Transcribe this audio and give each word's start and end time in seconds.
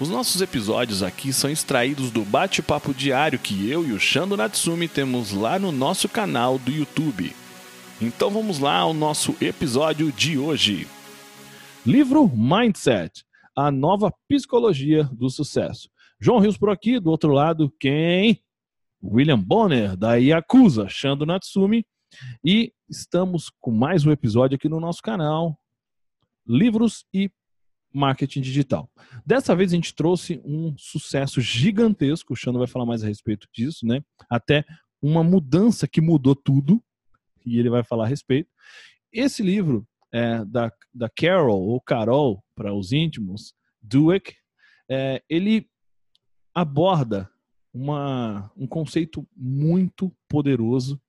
Os 0.00 0.08
nossos 0.08 0.40
episódios 0.40 1.02
aqui 1.02 1.32
são 1.32 1.50
extraídos 1.50 2.12
do 2.12 2.24
bate-papo 2.24 2.94
diário 2.94 3.36
que 3.36 3.68
eu 3.68 3.84
e 3.84 3.90
o 3.90 3.98
Shando 3.98 4.36
Natsumi 4.36 4.86
temos 4.86 5.32
lá 5.32 5.58
no 5.58 5.72
nosso 5.72 6.08
canal 6.08 6.56
do 6.56 6.70
YouTube. 6.70 7.34
Então 8.00 8.30
vamos 8.30 8.60
lá 8.60 8.76
ao 8.76 8.94
nosso 8.94 9.34
episódio 9.40 10.12
de 10.12 10.38
hoje. 10.38 10.86
Livro 11.84 12.28
Mindset, 12.28 13.24
a 13.56 13.72
nova 13.72 14.14
psicologia 14.28 15.02
do 15.02 15.28
sucesso. 15.28 15.90
João 16.20 16.38
Rios 16.38 16.56
por 16.56 16.70
aqui, 16.70 17.00
do 17.00 17.10
outro 17.10 17.32
lado, 17.32 17.68
quem? 17.80 18.40
William 19.02 19.40
Bonner, 19.40 19.96
da 19.96 20.14
Yakuza, 20.14 20.88
Shando 20.88 21.26
Natsumi. 21.26 21.84
E 22.44 22.72
estamos 22.88 23.50
com 23.60 23.72
mais 23.72 24.06
um 24.06 24.12
episódio 24.12 24.54
aqui 24.54 24.68
no 24.68 24.78
nosso 24.78 25.02
canal, 25.02 25.58
Livros 26.46 27.04
e 27.12 27.28
marketing 27.92 28.40
digital. 28.40 28.90
Dessa 29.24 29.54
vez 29.54 29.72
a 29.72 29.76
gente 29.76 29.94
trouxe 29.94 30.40
um 30.44 30.74
sucesso 30.76 31.40
gigantesco, 31.40 32.32
o 32.32 32.36
Xando 32.36 32.58
vai 32.58 32.68
falar 32.68 32.86
mais 32.86 33.02
a 33.02 33.08
respeito 33.08 33.48
disso, 33.52 33.86
né? 33.86 34.02
Até 34.30 34.64
uma 35.00 35.22
mudança 35.22 35.86
que 35.86 36.00
mudou 36.00 36.34
tudo, 36.34 36.82
e 37.44 37.58
ele 37.58 37.70
vai 37.70 37.82
falar 37.82 38.04
a 38.04 38.08
respeito. 38.08 38.50
Esse 39.12 39.42
livro 39.42 39.86
é 40.12 40.44
da, 40.44 40.72
da 40.92 41.08
Carol, 41.08 41.62
ou 41.62 41.80
Carol, 41.80 42.44
para 42.54 42.74
os 42.74 42.92
íntimos, 42.92 43.54
Dweck, 43.82 44.34
é, 44.90 45.22
ele 45.28 45.68
aborda 46.54 47.30
uma, 47.72 48.50
um 48.56 48.66
conceito 48.66 49.26
muito 49.36 50.14
poderoso 50.28 51.00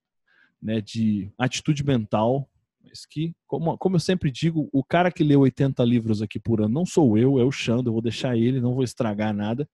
né, 0.62 0.80
de 0.80 1.32
atitude 1.38 1.84
mental 1.84 2.49
mas 2.90 3.06
que, 3.06 3.32
como, 3.46 3.78
como 3.78 3.96
eu 3.96 4.00
sempre 4.00 4.32
digo, 4.32 4.68
o 4.72 4.82
cara 4.82 5.12
que 5.12 5.22
lê 5.22 5.36
80 5.36 5.82
livros 5.84 6.20
aqui 6.20 6.40
por 6.40 6.60
ano 6.60 6.74
não 6.74 6.84
sou 6.84 7.16
eu, 7.16 7.38
é 7.38 7.44
o 7.44 7.52
Xando, 7.52 7.88
eu 7.88 7.92
vou 7.92 8.02
deixar 8.02 8.36
ele, 8.36 8.60
não 8.60 8.74
vou 8.74 8.82
estragar 8.82 9.32
nada. 9.32 9.68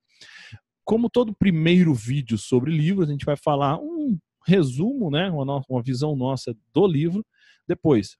Como 0.84 1.08
todo 1.08 1.34
primeiro 1.34 1.94
vídeo 1.94 2.36
sobre 2.36 2.70
livros, 2.70 3.08
a 3.08 3.12
gente 3.12 3.24
vai 3.24 3.36
falar 3.36 3.78
um 3.78 4.18
resumo, 4.46 5.10
né, 5.10 5.30
uma, 5.30 5.62
uma 5.66 5.82
visão 5.82 6.14
nossa 6.14 6.54
do 6.74 6.86
livro. 6.86 7.24
Depois, 7.66 8.18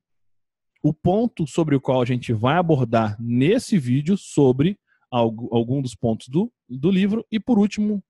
o 0.83 0.95
ponto 0.95 1.47
sobre 1.47 1.77
o 1.77 1.81
qual 1.81 2.01
a 2.01 2.07
gente 2.07 2.33
vai 2.33 2.57
abordar 2.57 3.17
nesse 3.21 3.79
vídeo 3.79 4.17
sobre 4.17 4.79
algum 5.11 5.83
dos 5.83 5.95
pontos 5.95 6.29
do, 6.29 6.51
do 6.69 6.91
livro. 6.91 7.25
E 7.31 7.39
por 7.39 7.59
último, 7.59 8.03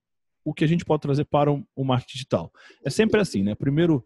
o 0.45 0.55
que 0.55 0.65
a 0.65 0.69
gente 0.69 0.85
pode 0.85 1.03
trazer 1.03 1.25
para 1.25 1.53
o, 1.53 1.67
o 1.75 1.85
marketing 1.85 2.13
digital. 2.13 2.53
É 2.85 2.91
sempre 2.91 3.21
assim, 3.21 3.43
né? 3.43 3.55
Primeiro 3.55 4.05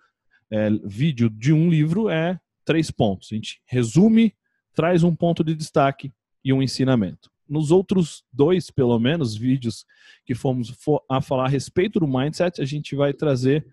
é, 0.51 0.71
vídeo 0.85 1.29
de 1.29 1.53
um 1.53 1.69
livro 1.69 2.09
é 2.09 2.41
três 2.65 2.91
pontos. 2.91 3.31
A 3.33 3.35
gente 3.35 3.61
resume, 3.67 4.35
traz 4.75 5.03
um 5.03 5.15
ponto 5.15 5.43
de 5.43 5.55
destaque 5.55 6.13
e 6.45 6.53
um 6.53 6.63
ensinamento. 6.63 7.31
Nos 7.49 7.71
outros 7.71 8.25
dois, 8.33 8.71
pelo 8.71 8.99
menos, 8.99 9.37
vídeos 9.37 9.85
que 10.25 10.35
fomos 10.35 10.73
a 11.09 11.21
falar 11.21 11.47
a 11.47 11.49
respeito 11.49 11.99
do 11.99 12.07
mindset, 12.07 12.61
a 12.61 12.65
gente 12.65 12.95
vai 12.95 13.13
trazer 13.13 13.67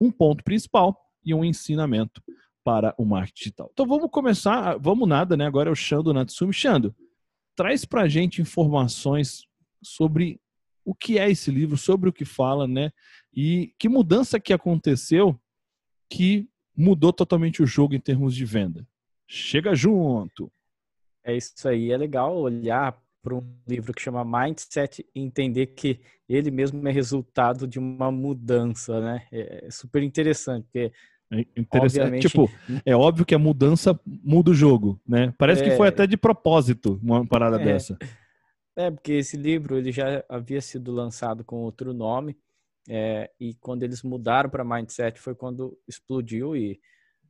um 0.00 0.10
ponto 0.10 0.44
principal 0.44 0.96
e 1.24 1.32
um 1.32 1.44
ensinamento 1.44 2.22
para 2.62 2.94
o 2.98 3.04
marketing 3.04 3.38
digital. 3.38 3.70
Então 3.72 3.86
vamos 3.86 4.10
começar, 4.10 4.76
vamos 4.76 5.08
nada, 5.08 5.36
né? 5.36 5.46
Agora 5.46 5.70
é 5.70 5.72
o 5.72 5.74
Xando 5.74 6.12
Natsumi. 6.12 6.52
Xando, 6.52 6.94
traz 7.56 7.84
para 7.84 8.02
a 8.02 8.08
gente 8.08 8.42
informações 8.42 9.46
sobre 9.82 10.38
o 10.84 10.94
que 10.94 11.18
é 11.18 11.30
esse 11.30 11.50
livro, 11.50 11.76
sobre 11.76 12.10
o 12.10 12.12
que 12.12 12.24
fala, 12.24 12.68
né? 12.68 12.92
E 13.32 13.74
que 13.78 13.88
mudança 13.88 14.38
que 14.38 14.52
aconteceu 14.52 15.38
que 16.10 16.48
mudou 16.78 17.12
totalmente 17.12 17.60
o 17.60 17.66
jogo 17.66 17.94
em 17.94 18.00
termos 18.00 18.34
de 18.34 18.44
venda. 18.44 18.86
Chega 19.26 19.74
junto. 19.74 20.50
É 21.24 21.36
isso 21.36 21.68
aí. 21.68 21.90
É 21.90 21.96
legal 21.96 22.36
olhar 22.38 22.96
para 23.20 23.34
um 23.34 23.42
livro 23.66 23.92
que 23.92 24.00
chama 24.00 24.24
Mindset 24.24 25.04
e 25.12 25.20
entender 25.20 25.66
que 25.66 26.00
ele 26.28 26.52
mesmo 26.52 26.86
é 26.86 26.92
resultado 26.92 27.66
de 27.66 27.80
uma 27.80 28.12
mudança, 28.12 29.00
né? 29.00 29.26
É, 29.32 29.66
é 29.66 29.70
super 29.70 30.02
interessante, 30.04 30.64
porque 30.64 30.92
é 31.32 31.40
interessante. 31.56 32.00
Obviamente... 32.00 32.28
Tipo, 32.28 32.48
é 32.86 32.94
óbvio 32.94 33.26
que 33.26 33.34
a 33.34 33.38
mudança 33.38 33.98
muda 34.06 34.52
o 34.52 34.54
jogo, 34.54 35.00
né? 35.06 35.34
Parece 35.36 35.62
é... 35.62 35.70
que 35.70 35.76
foi 35.76 35.88
até 35.88 36.06
de 36.06 36.16
propósito 36.16 36.98
uma 37.02 37.26
parada 37.26 37.60
é... 37.60 37.64
dessa. 37.64 37.98
É, 38.76 38.88
porque 38.88 39.14
esse 39.14 39.36
livro 39.36 39.76
ele 39.76 39.90
já 39.90 40.24
havia 40.28 40.60
sido 40.60 40.92
lançado 40.92 41.44
com 41.44 41.56
outro 41.56 41.92
nome, 41.92 42.36
é, 42.88 43.30
e 43.38 43.54
quando 43.54 43.82
eles 43.82 44.02
mudaram 44.02 44.48
para 44.48 44.64
Mindset 44.64 45.20
foi 45.20 45.34
quando 45.34 45.78
explodiu 45.86 46.56
e 46.56 46.80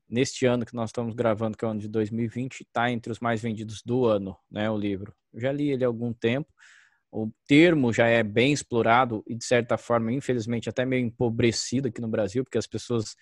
neste 0.08 0.46
ano 0.46 0.64
que 0.64 0.74
nós 0.74 0.90
estamos 0.90 1.14
gravando, 1.14 1.56
que 1.56 1.64
é 1.64 1.68
o 1.68 1.72
ano 1.72 1.80
de 1.80 1.88
2020, 1.88 2.60
está 2.60 2.90
entre 2.90 3.12
os 3.12 3.18
mais 3.18 3.42
vendidos 3.42 3.82
do 3.82 4.06
ano, 4.06 4.36
né, 4.50 4.70
o 4.70 4.78
livro. 4.78 5.12
Eu 5.32 5.40
já 5.40 5.52
li 5.52 5.70
ele 5.70 5.84
há 5.84 5.86
algum 5.86 6.12
tempo. 6.12 6.48
O 7.10 7.30
termo 7.46 7.92
já 7.92 8.06
é 8.06 8.22
bem 8.22 8.52
explorado 8.52 9.22
e 9.26 9.34
de 9.34 9.44
certa 9.44 9.76
forma, 9.76 10.12
infelizmente, 10.12 10.68
até 10.68 10.84
meio 10.84 11.04
empobrecido 11.04 11.88
aqui 11.88 12.00
no 12.00 12.08
Brasil, 12.08 12.44
porque 12.44 12.58
as 12.58 12.66
pessoas 12.66 13.16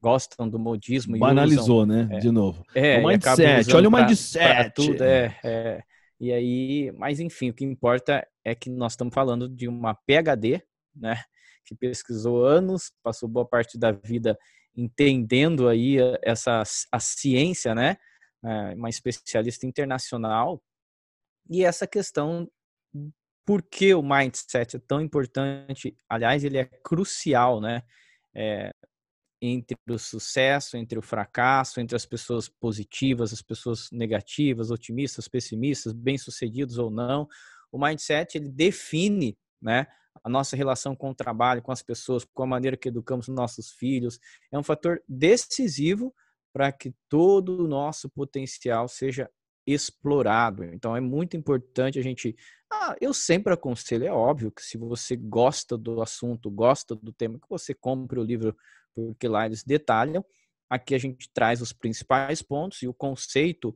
gostam 0.00 0.48
do 0.48 0.58
modismo. 0.58 1.18
Banalizou, 1.18 1.82
usam, 1.82 1.86
né? 1.86 2.08
É, 2.16 2.18
de 2.18 2.30
novo. 2.30 2.64
É, 2.74 2.98
o 2.98 3.06
mindset, 3.06 3.74
olha 3.74 3.88
o 3.88 3.92
mindset. 3.92 4.72
tudo, 4.74 5.02
é, 5.02 5.38
é. 5.44 5.82
E 6.18 6.32
aí, 6.32 6.92
mas 6.96 7.20
enfim, 7.20 7.50
o 7.50 7.54
que 7.54 7.64
importa 7.64 8.26
é 8.42 8.54
que 8.54 8.70
nós 8.70 8.92
estamos 8.92 9.12
falando 9.12 9.48
de 9.48 9.68
uma 9.68 9.94
PhD, 9.94 10.62
né? 10.94 11.22
Que 11.66 11.74
pesquisou 11.74 12.44
anos, 12.44 12.92
passou 13.02 13.28
boa 13.28 13.46
parte 13.46 13.76
da 13.78 13.92
vida 13.92 14.38
entendendo 14.76 15.68
aí 15.68 15.96
essa 16.22 16.62
a 16.92 17.00
ciência, 17.00 17.74
né? 17.74 17.96
É, 18.44 18.74
uma 18.74 18.88
especialista 18.88 19.66
internacional. 19.66 20.62
E 21.50 21.64
essa 21.64 21.86
questão 21.86 22.48
por 23.46 23.62
que 23.62 23.94
o 23.94 24.02
mindset 24.02 24.76
é 24.76 24.80
tão 24.80 25.00
importante, 25.00 25.96
aliás, 26.08 26.42
ele 26.42 26.58
é 26.58 26.64
crucial, 26.64 27.60
né? 27.60 27.82
É, 28.34 28.72
entre 29.40 29.76
o 29.88 29.98
sucesso, 29.98 30.76
entre 30.76 30.98
o 30.98 31.02
fracasso, 31.02 31.80
entre 31.80 31.94
as 31.94 32.06
pessoas 32.06 32.48
positivas, 32.48 33.32
as 33.32 33.42
pessoas 33.42 33.88
negativas, 33.92 34.70
otimistas, 34.70 35.28
pessimistas, 35.28 35.92
bem-sucedidos 35.92 36.78
ou 36.78 36.90
não. 36.90 37.28
O 37.70 37.78
mindset 37.78 38.36
ele 38.36 38.48
define, 38.48 39.36
né, 39.60 39.86
a 40.22 40.28
nossa 40.28 40.56
relação 40.56 40.94
com 40.94 41.10
o 41.10 41.14
trabalho, 41.14 41.62
com 41.62 41.72
as 41.72 41.82
pessoas, 41.82 42.24
com 42.24 42.42
a 42.42 42.46
maneira 42.46 42.76
que 42.76 42.88
educamos 42.88 43.28
nossos 43.28 43.70
filhos, 43.70 44.18
é 44.52 44.58
um 44.58 44.62
fator 44.62 45.02
decisivo 45.08 46.14
para 46.52 46.72
que 46.72 46.94
todo 47.08 47.64
o 47.64 47.68
nosso 47.68 48.08
potencial 48.08 48.88
seja 48.88 49.30
explorado. 49.66 50.64
Então 50.64 50.96
é 50.96 51.00
muito 51.00 51.36
importante 51.36 51.98
a 51.98 52.02
gente. 52.02 52.36
Ah, 52.72 52.96
eu 53.00 53.12
sempre 53.12 53.52
aconselho, 53.52 54.06
é 54.06 54.12
óbvio 54.12 54.50
que 54.50 54.62
se 54.62 54.78
você 54.78 55.16
gosta 55.16 55.76
do 55.76 56.00
assunto, 56.00 56.50
gosta 56.50 56.94
do 56.94 57.12
tema, 57.12 57.38
que 57.38 57.48
você 57.48 57.74
compre 57.74 58.18
o 58.18 58.24
livro, 58.24 58.56
porque 58.94 59.28
lá 59.28 59.46
eles 59.46 59.62
detalham. 59.62 60.24
Aqui 60.68 60.94
a 60.94 60.98
gente 60.98 61.30
traz 61.32 61.60
os 61.60 61.72
principais 61.72 62.42
pontos 62.42 62.82
e 62.82 62.88
o 62.88 62.94
conceito, 62.94 63.74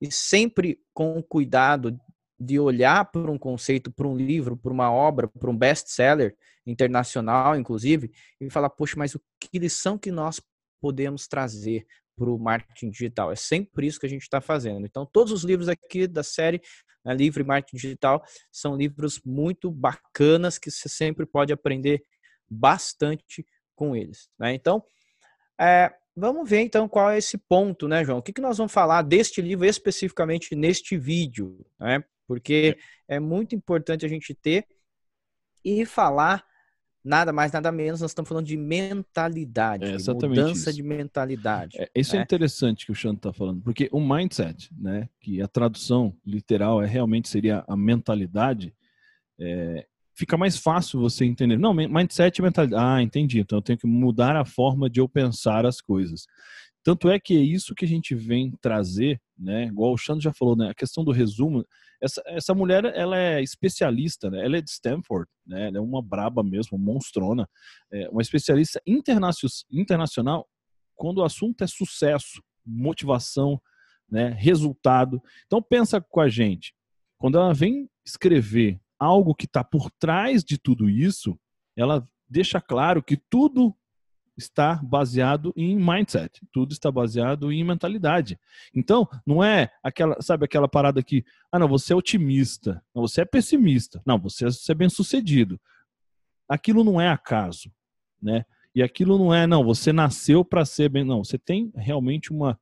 e 0.00 0.10
sempre 0.10 0.80
com 0.92 1.22
cuidado 1.22 1.98
de 2.44 2.58
olhar 2.58 3.04
para 3.10 3.30
um 3.30 3.38
conceito, 3.38 3.90
para 3.90 4.06
um 4.06 4.16
livro, 4.16 4.56
para 4.56 4.72
uma 4.72 4.90
obra, 4.90 5.28
para 5.28 5.50
um 5.50 5.56
best-seller 5.56 6.36
internacional, 6.66 7.56
inclusive, 7.56 8.10
e 8.40 8.50
falar, 8.50 8.70
poxa, 8.70 8.96
mas 8.96 9.14
o 9.14 9.20
que 9.38 9.58
lição 9.58 9.96
que 9.96 10.10
nós 10.10 10.40
podemos 10.80 11.28
trazer 11.28 11.86
para 12.16 12.28
o 12.28 12.38
marketing 12.38 12.90
digital? 12.90 13.30
É 13.30 13.36
sempre 13.36 13.86
isso 13.86 14.00
que 14.00 14.06
a 14.06 14.08
gente 14.08 14.22
está 14.22 14.40
fazendo. 14.40 14.84
Então, 14.84 15.06
todos 15.06 15.32
os 15.32 15.44
livros 15.44 15.68
aqui 15.68 16.06
da 16.06 16.22
série 16.22 16.60
né, 17.04 17.14
Livre 17.14 17.44
Marketing 17.44 17.76
Digital 17.76 18.24
são 18.50 18.76
livros 18.76 19.20
muito 19.24 19.70
bacanas 19.70 20.58
que 20.58 20.70
você 20.70 20.88
sempre 20.88 21.24
pode 21.24 21.52
aprender 21.52 22.02
bastante 22.50 23.46
com 23.74 23.94
eles. 23.94 24.28
Né? 24.38 24.52
Então, 24.54 24.82
é, 25.60 25.92
vamos 26.16 26.48
ver 26.48 26.60
então 26.60 26.88
qual 26.88 27.10
é 27.10 27.18
esse 27.18 27.38
ponto, 27.38 27.86
né, 27.86 28.04
João? 28.04 28.18
O 28.18 28.22
que, 28.22 28.32
que 28.32 28.40
nós 28.40 28.58
vamos 28.58 28.72
falar 28.72 29.02
deste 29.02 29.40
livro 29.40 29.64
especificamente 29.64 30.56
neste 30.56 30.96
vídeo, 30.96 31.64
né? 31.78 32.02
Porque 32.32 32.78
é 33.06 33.20
muito 33.20 33.54
importante 33.54 34.06
a 34.06 34.08
gente 34.08 34.34
ter 34.34 34.66
e 35.62 35.84
falar 35.84 36.42
nada 37.04 37.32
mais, 37.32 37.52
nada 37.52 37.70
menos, 37.70 38.00
nós 38.00 38.12
estamos 38.12 38.28
falando 38.28 38.46
de 38.46 38.56
mentalidade, 38.56 39.84
é 39.84 40.12
mudança 40.14 40.70
isso. 40.70 40.72
de 40.72 40.82
mentalidade. 40.82 41.78
É, 41.78 41.90
isso 41.94 42.14
é 42.14 42.16
né? 42.16 42.22
é 42.22 42.24
interessante 42.24 42.86
que 42.86 42.92
o 42.92 42.94
Xando 42.94 43.16
está 43.16 43.32
falando, 43.32 43.60
porque 43.60 43.88
o 43.92 44.00
mindset, 44.00 44.70
né, 44.74 45.08
que 45.20 45.42
a 45.42 45.48
tradução 45.48 46.16
literal 46.24 46.82
é 46.82 46.86
realmente 46.86 47.28
seria 47.28 47.64
a 47.68 47.76
mentalidade, 47.76 48.74
é, 49.38 49.84
fica 50.14 50.38
mais 50.38 50.56
fácil 50.56 51.00
você 51.00 51.24
entender. 51.24 51.58
Não, 51.58 51.74
mindset 51.74 52.38
e 52.38 52.42
mentalidade. 52.42 52.82
Ah, 52.82 53.02
entendi. 53.02 53.40
Então 53.40 53.58
eu 53.58 53.62
tenho 53.62 53.78
que 53.78 53.86
mudar 53.86 54.36
a 54.36 54.44
forma 54.44 54.88
de 54.88 55.00
eu 55.00 55.08
pensar 55.08 55.66
as 55.66 55.80
coisas. 55.80 56.26
Tanto 56.84 57.08
é 57.10 57.18
que 57.18 57.36
é 57.36 57.40
isso 57.40 57.74
que 57.74 57.84
a 57.84 57.88
gente 57.88 58.14
vem 58.14 58.52
trazer, 58.60 59.20
né? 59.38 59.66
Igual 59.66 59.92
o 59.92 59.98
Xandro 59.98 60.22
já 60.22 60.32
falou, 60.32 60.56
né? 60.56 60.70
A 60.70 60.74
questão 60.74 61.04
do 61.04 61.12
resumo. 61.12 61.64
Essa, 62.02 62.22
essa 62.26 62.54
mulher, 62.54 62.84
ela 62.96 63.16
é 63.16 63.40
especialista, 63.40 64.28
né? 64.28 64.44
Ela 64.44 64.56
é 64.56 64.60
de 64.60 64.70
Stanford, 64.70 65.30
né? 65.46 65.68
Ela 65.68 65.78
é 65.78 65.80
uma 65.80 66.02
braba 66.02 66.42
mesmo, 66.42 66.76
monstrona. 66.76 67.48
É 67.92 68.08
uma 68.08 68.20
especialista 68.20 68.82
internacional 69.70 70.48
quando 70.94 71.18
o 71.18 71.24
assunto 71.24 71.62
é 71.62 71.66
sucesso, 71.66 72.42
motivação, 72.66 73.60
né? 74.10 74.28
Resultado. 74.38 75.22
Então 75.46 75.62
pensa 75.62 76.00
com 76.00 76.20
a 76.20 76.28
gente. 76.28 76.74
Quando 77.18 77.38
ela 77.38 77.54
vem 77.54 77.88
escrever 78.04 78.80
algo 78.98 79.34
que 79.34 79.46
está 79.46 79.62
por 79.62 79.90
trás 79.92 80.44
de 80.44 80.58
tudo 80.58 80.90
isso, 80.90 81.38
ela 81.76 82.06
deixa 82.28 82.60
claro 82.60 83.02
que 83.02 83.16
tudo 83.16 83.76
está 84.36 84.80
baseado 84.82 85.52
em 85.56 85.76
mindset, 85.76 86.40
tudo 86.52 86.72
está 86.72 86.90
baseado 86.90 87.52
em 87.52 87.62
mentalidade. 87.64 88.38
Então, 88.74 89.08
não 89.26 89.42
é 89.42 89.70
aquela, 89.82 90.20
sabe, 90.20 90.44
aquela 90.44 90.68
parada 90.68 91.02
que, 91.02 91.24
ah, 91.50 91.58
não, 91.58 91.68
você 91.68 91.92
é 91.92 91.96
otimista, 91.96 92.82
não, 92.94 93.02
você 93.02 93.22
é 93.22 93.24
pessimista, 93.24 94.00
não, 94.06 94.18
você, 94.18 94.44
você 94.44 94.72
é 94.72 94.74
bem-sucedido. 94.74 95.60
Aquilo 96.48 96.82
não 96.84 97.00
é 97.00 97.08
acaso, 97.08 97.70
né? 98.20 98.44
E 98.74 98.82
aquilo 98.82 99.18
não 99.18 99.34
é, 99.34 99.46
não, 99.46 99.62
você 99.62 99.92
nasceu 99.92 100.44
para 100.44 100.64
ser 100.64 100.88
bem, 100.88 101.04
não, 101.04 101.22
você 101.22 101.36
tem 101.36 101.70
realmente 101.76 102.32
uma, 102.32 102.58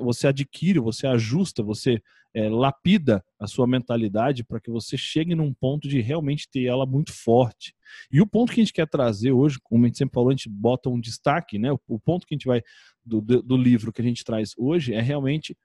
você 0.00 0.26
adquire, 0.26 0.80
você 0.80 1.06
ajusta, 1.06 1.62
você 1.62 2.02
é, 2.34 2.48
lapida 2.48 3.24
a 3.38 3.46
sua 3.46 3.66
mentalidade 3.66 4.42
para 4.42 4.60
que 4.60 4.70
você 4.70 4.96
chegue 4.96 5.34
num 5.34 5.54
ponto 5.54 5.88
de 5.88 6.00
realmente 6.00 6.48
ter 6.50 6.64
ela 6.64 6.84
muito 6.84 7.12
forte. 7.12 7.74
E 8.10 8.20
o 8.20 8.26
ponto 8.26 8.52
que 8.52 8.60
a 8.60 8.64
gente 8.64 8.72
quer 8.72 8.88
trazer 8.88 9.32
hoje, 9.32 9.58
como 9.62 9.84
a 9.84 9.88
gente 9.88 9.98
sempre 9.98 10.14
falou, 10.14 10.30
a 10.30 10.32
gente 10.32 10.48
bota 10.48 10.88
um 10.88 11.00
destaque, 11.00 11.58
né? 11.58 11.70
O, 11.86 12.00
ponto 12.00 12.26
que 12.26 12.34
a 12.34 12.36
gente 12.36 12.46
vai 12.46 12.62
do, 13.04 13.20
do, 13.20 13.42
do 13.42 13.56
livro 13.56 13.92
que 13.92 14.00
a 14.00 14.04
gente 14.04 14.24
traz 14.24 14.52
hoje 14.56 14.94
é 14.94 15.00
realmente 15.00 15.56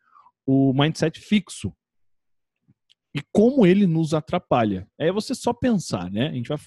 o 0.46 0.74
mindset 0.74 1.20
fixo, 1.20 1.74
e 3.18 3.22
como 3.32 3.66
ele 3.66 3.88
nos 3.88 4.14
atrapalha. 4.14 4.88
É 4.98 5.12
você 5.12 5.34
só 5.34 5.52
pensar, 5.52 6.12
né? 6.12 6.28
A 6.28 6.34
gente 6.34 6.50
vai 6.50 6.60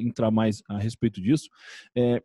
entrar 0.00 0.28
mais 0.30 0.60
a 0.68 0.76
respeito 0.76 1.20
disso. 1.22 1.48
É, 1.96 2.20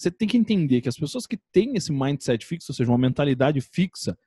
você 0.00 0.10
tem 0.10 0.26
que 0.26 0.38
entender 0.38 0.80
que 0.80 0.88
as 0.88 0.96
pessoas 0.96 1.26
que 1.26 1.36
têm 1.52 1.76
esse 1.76 1.92
mindset 1.92 2.46
fixo, 2.46 2.72
ou 2.72 2.74
seja, 2.74 2.90
uma 2.90 2.96
mentalidade 2.96 3.60
fixa, 3.60 4.18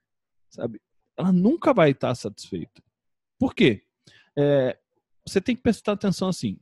sabe? 0.48 0.80
ela 1.18 1.31
nunca 1.31 1.74
vai 1.74 1.90
estar 1.90 2.14
satisfeita. 2.14 2.80
Por 3.40 3.56
quê? 3.56 3.81
É, 4.38 4.78
você 5.28 5.42
tem 5.42 5.56
que 5.56 5.64
prestar 5.64 5.94
atenção 5.94 6.28
assim. 6.28 6.60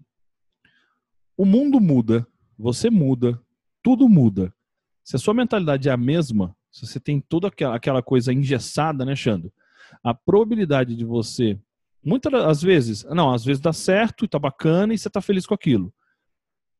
O 1.35 1.43
mundo 1.43 1.81
muda, 1.81 2.25
você 2.57 2.89
muda, 2.89 3.41
tudo 3.83 4.07
muda. 4.07 4.53
Se 5.03 5.17
a 5.17 5.19
sua 5.19 5.33
mentalidade 5.33 5.89
é 5.89 5.91
a 5.91 5.97
mesma, 5.97 6.55
se 6.71 6.87
você 6.87 6.97
tem 6.97 7.19
toda 7.19 7.49
aquela, 7.49 7.75
aquela 7.75 8.01
coisa 8.01 8.31
engessada, 8.31 9.03
né, 9.03 9.13
Xando? 9.13 9.51
A 10.01 10.13
probabilidade 10.13 10.95
de 10.95 11.03
você, 11.03 11.59
muitas 12.01 12.31
das 12.31 12.61
vezes, 12.61 13.03
não, 13.03 13.33
às 13.33 13.43
vezes 13.43 13.61
dá 13.61 13.73
certo 13.73 14.23
e 14.23 14.27
tá 14.29 14.39
bacana 14.39 14.93
e 14.93 14.97
você 14.97 15.09
tá 15.09 15.19
feliz 15.19 15.45
com 15.45 15.53
aquilo. 15.53 15.93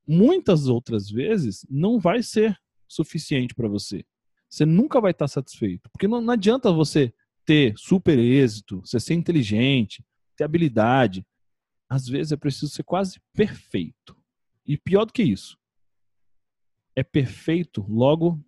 Muitas 0.08 0.68
outras 0.68 1.10
vezes 1.10 1.66
não 1.70 2.00
vai 2.00 2.24
ser 2.24 2.58
suficiente 2.88 3.54
para 3.54 3.68
você. 3.68 4.04
Você 4.50 4.66
nunca 4.66 5.00
vai 5.00 5.12
estar 5.12 5.28
satisfeito. 5.28 5.90
Porque 5.92 6.08
não, 6.08 6.20
não 6.20 6.34
adianta 6.34 6.72
você 6.72 7.14
ter 7.46 7.74
super 7.78 8.20
êxito, 8.20 8.82
você 8.82 9.00
ser 9.00 9.14
inteligente, 9.14 10.06
ter 10.36 10.44
habilidade. 10.44 11.26
Às 11.90 12.08
vezes 12.08 12.32
é 12.32 12.38
preciso 12.38 12.70
ser 12.70 12.84
quase 12.84 13.20
perfeito. 13.34 14.16
E 14.66 14.78
pior 14.78 15.06
do 15.06 15.14
que 15.14 15.24
isso, 15.24 15.58
é 16.96 17.04
perfeito 17.04 17.86
logo 17.90 18.44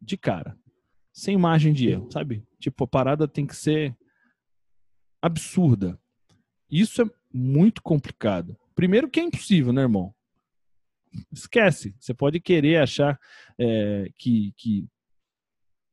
de 0.00 0.16
cara, 0.16 0.58
sem 1.12 1.36
margem 1.36 1.72
de 1.72 1.88
erro, 1.88 2.10
sabe? 2.10 2.44
Tipo, 2.58 2.84
a 2.84 2.88
parada 2.88 3.28
tem 3.28 3.46
que 3.46 3.56
ser 3.56 3.96
absurda. 5.22 6.00
Isso 6.70 7.02
é 7.02 7.10
muito 7.32 7.82
complicado. 7.82 8.56
Primeiro 8.74 9.08
que 9.08 9.20
é 9.20 9.24
impossível, 9.24 9.72
né, 9.72 9.82
irmão? 9.82 10.14
Esquece. 11.32 11.94
Você 11.98 12.14
pode 12.14 12.40
querer 12.40 12.76
achar 12.82 13.18
é, 13.58 14.10
que, 14.16 14.52
que 14.56 14.86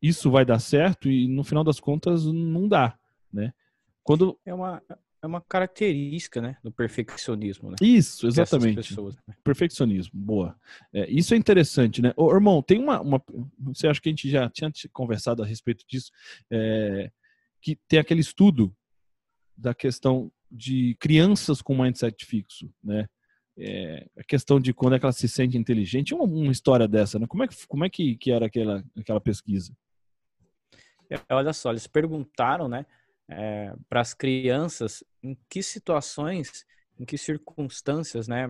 isso 0.01 0.29
vai 0.29 0.45
dar 0.45 0.59
certo 0.59 1.09
e 1.09 1.27
no 1.27 1.43
final 1.43 1.63
das 1.63 1.79
contas 1.79 2.25
não 2.25 2.67
dá, 2.67 2.97
né? 3.31 3.53
Quando 4.03 4.39
é 4.45 4.53
uma 4.53 4.81
é 5.21 5.25
uma 5.25 5.41
característica, 5.41 6.41
né, 6.41 6.57
do 6.63 6.71
perfeccionismo, 6.71 7.71
né? 7.71 7.75
Isso, 7.81 8.27
exatamente. 8.27 8.75
Pessoas, 8.75 9.15
né? 9.27 9.35
Perfeccionismo, 9.43 10.11
boa. 10.13 10.55
É, 10.93 11.09
isso 11.09 11.33
é 11.33 11.37
interessante, 11.37 12.01
né? 12.01 12.13
Ô, 12.15 12.31
irmão, 12.33 12.61
tem 12.61 12.79
uma, 12.79 13.01
uma, 13.01 13.21
você 13.59 13.87
acha 13.87 13.99
que 13.99 14.09
a 14.09 14.11
gente 14.11 14.29
já 14.29 14.49
tinha 14.49 14.71
conversado 14.93 15.41
a 15.41 15.45
respeito 15.45 15.83
disso, 15.87 16.11
é, 16.51 17.11
que 17.61 17.75
tem 17.87 17.97
aquele 17.99 18.21
estudo 18.21 18.73
da 19.57 19.73
questão 19.73 20.31
de 20.51 20.95
crianças 20.99 21.61
com 21.61 21.81
mindset 21.81 22.23
fixo, 22.25 22.71
né? 22.83 23.07
É, 23.59 24.07
a 24.17 24.23
questão 24.23 24.59
de 24.59 24.73
quando 24.73 24.95
é 24.95 24.99
que 24.99 25.05
ela 25.05 25.11
se 25.11 25.27
sente 25.27 25.57
inteligente, 25.57 26.13
uma, 26.13 26.25
uma 26.25 26.51
história 26.51 26.87
dessa, 26.87 27.17
né? 27.17 27.25
Como 27.27 27.43
é 27.43 27.47
que, 27.47 27.67
como 27.67 27.85
é 27.85 27.89
que, 27.89 28.15
que 28.15 28.31
era 28.31 28.45
aquela, 28.45 28.83
aquela 28.95 29.19
pesquisa? 29.19 29.75
É, 31.09 31.19
olha 31.33 31.53
só, 31.53 31.71
eles 31.71 31.87
perguntaram, 31.87 32.67
né, 32.67 32.85
é, 33.29 33.73
para 33.89 34.01
as 34.01 34.13
crianças 34.13 35.03
em 35.23 35.37
que 35.49 35.63
situações, 35.63 36.65
em 36.99 37.05
que 37.05 37.17
circunstâncias, 37.17 38.27
né, 38.27 38.49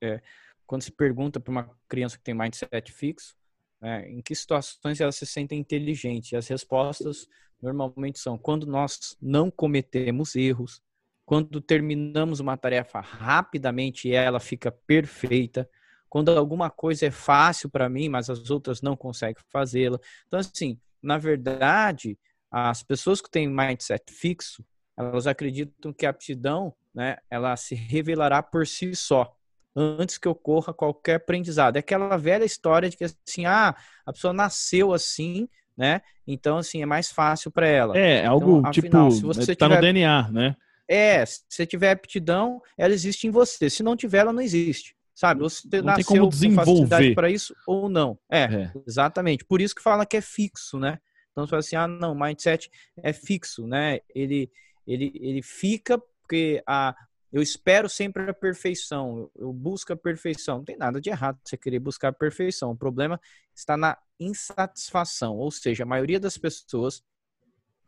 é, 0.00 0.20
quando 0.66 0.82
se 0.82 0.92
pergunta 0.92 1.38
para 1.38 1.50
uma 1.50 1.70
criança 1.88 2.16
que 2.16 2.24
tem 2.24 2.34
mindset 2.34 2.92
fixo, 2.92 3.36
né, 3.80 4.08
em 4.08 4.20
que 4.20 4.34
situações 4.34 5.00
ela 5.00 5.12
se 5.12 5.26
sente 5.26 5.54
inteligente? 5.54 6.32
E 6.32 6.36
as 6.36 6.48
respostas 6.48 7.28
normalmente 7.60 8.18
são 8.18 8.36
quando 8.36 8.66
nós 8.66 9.16
não 9.20 9.50
cometemos 9.50 10.34
erros, 10.34 10.82
quando 11.32 11.62
terminamos 11.62 12.40
uma 12.40 12.58
tarefa 12.58 13.00
rapidamente 13.00 14.12
ela 14.12 14.38
fica 14.38 14.70
perfeita, 14.70 15.66
quando 16.06 16.30
alguma 16.30 16.68
coisa 16.68 17.06
é 17.06 17.10
fácil 17.10 17.70
para 17.70 17.88
mim, 17.88 18.10
mas 18.10 18.28
as 18.28 18.50
outras 18.50 18.82
não 18.82 18.94
conseguem 18.94 19.42
fazê-la. 19.50 19.98
Então, 20.26 20.38
assim, 20.38 20.78
na 21.02 21.16
verdade, 21.16 22.18
as 22.50 22.82
pessoas 22.82 23.22
que 23.22 23.30
têm 23.30 23.48
mindset 23.48 24.12
fixo, 24.12 24.62
elas 24.94 25.26
acreditam 25.26 25.90
que 25.90 26.04
a 26.04 26.10
aptidão, 26.10 26.74
né, 26.94 27.16
ela 27.30 27.56
se 27.56 27.74
revelará 27.74 28.42
por 28.42 28.66
si 28.66 28.94
só, 28.94 29.34
antes 29.74 30.18
que 30.18 30.28
ocorra 30.28 30.74
qualquer 30.74 31.14
aprendizado. 31.14 31.76
É 31.76 31.78
aquela 31.78 32.14
velha 32.18 32.44
história 32.44 32.90
de 32.90 32.96
que 32.98 33.04
assim, 33.04 33.46
ah, 33.46 33.74
a 34.04 34.12
pessoa 34.12 34.34
nasceu 34.34 34.92
assim, 34.92 35.48
né? 35.74 36.02
Então 36.26 36.58
assim, 36.58 36.82
é 36.82 36.86
mais 36.86 37.10
fácil 37.10 37.50
para 37.50 37.66
ela. 37.66 37.96
É, 37.96 38.18
então, 38.18 38.32
algo 38.32 38.70
tipo, 38.70 38.86
afinal, 38.86 39.08
tipo, 39.08 39.16
se 39.18 39.22
você 39.22 39.56
tá 39.56 39.66
tiver... 39.66 39.76
no 39.76 39.80
DNA, 39.80 40.28
né? 40.30 40.56
É, 40.92 41.24
se 41.24 41.42
você 41.48 41.66
tiver 41.66 41.90
aptidão, 41.90 42.60
ela 42.76 42.92
existe 42.92 43.26
em 43.26 43.30
você. 43.30 43.70
Se 43.70 43.82
não 43.82 43.96
tiver, 43.96 44.18
ela 44.18 44.32
não 44.32 44.42
existe. 44.42 44.94
Sabe? 45.14 45.40
Você 45.40 45.66
não 45.78 45.84
nasceu 45.84 46.04
tem 46.04 46.16
como 46.18 46.28
desenvolver 46.28 47.14
para 47.14 47.30
isso 47.30 47.54
ou 47.66 47.88
não. 47.88 48.18
É, 48.30 48.42
é, 48.42 48.72
exatamente. 48.86 49.44
Por 49.44 49.60
isso 49.60 49.74
que 49.74 49.82
fala 49.82 50.06
que 50.06 50.16
é 50.16 50.20
fixo, 50.20 50.78
né? 50.78 50.98
Então 51.30 51.46
você 51.46 51.50
fala 51.50 51.60
assim, 51.60 51.76
ah, 51.76 51.88
não, 51.88 52.14
mindset 52.14 52.70
é 52.96 53.12
fixo, 53.12 53.66
né? 53.66 54.00
Ele, 54.14 54.50
ele, 54.86 55.12
ele 55.14 55.42
fica 55.42 55.98
porque 55.98 56.62
a, 56.66 56.94
eu 57.32 57.40
espero 57.40 57.88
sempre 57.88 58.28
a 58.30 58.34
perfeição, 58.34 59.18
eu, 59.18 59.46
eu 59.46 59.52
busco 59.52 59.92
a 59.92 59.96
perfeição. 59.96 60.58
Não 60.58 60.64
tem 60.64 60.76
nada 60.76 61.00
de 61.00 61.08
errado 61.08 61.38
você 61.42 61.56
querer 61.56 61.78
buscar 61.78 62.08
a 62.08 62.12
perfeição. 62.12 62.70
O 62.70 62.76
problema 62.76 63.20
está 63.54 63.76
na 63.76 63.96
insatisfação, 64.20 65.36
ou 65.36 65.50
seja, 65.50 65.84
a 65.84 65.86
maioria 65.86 66.20
das 66.20 66.36
pessoas 66.36 67.02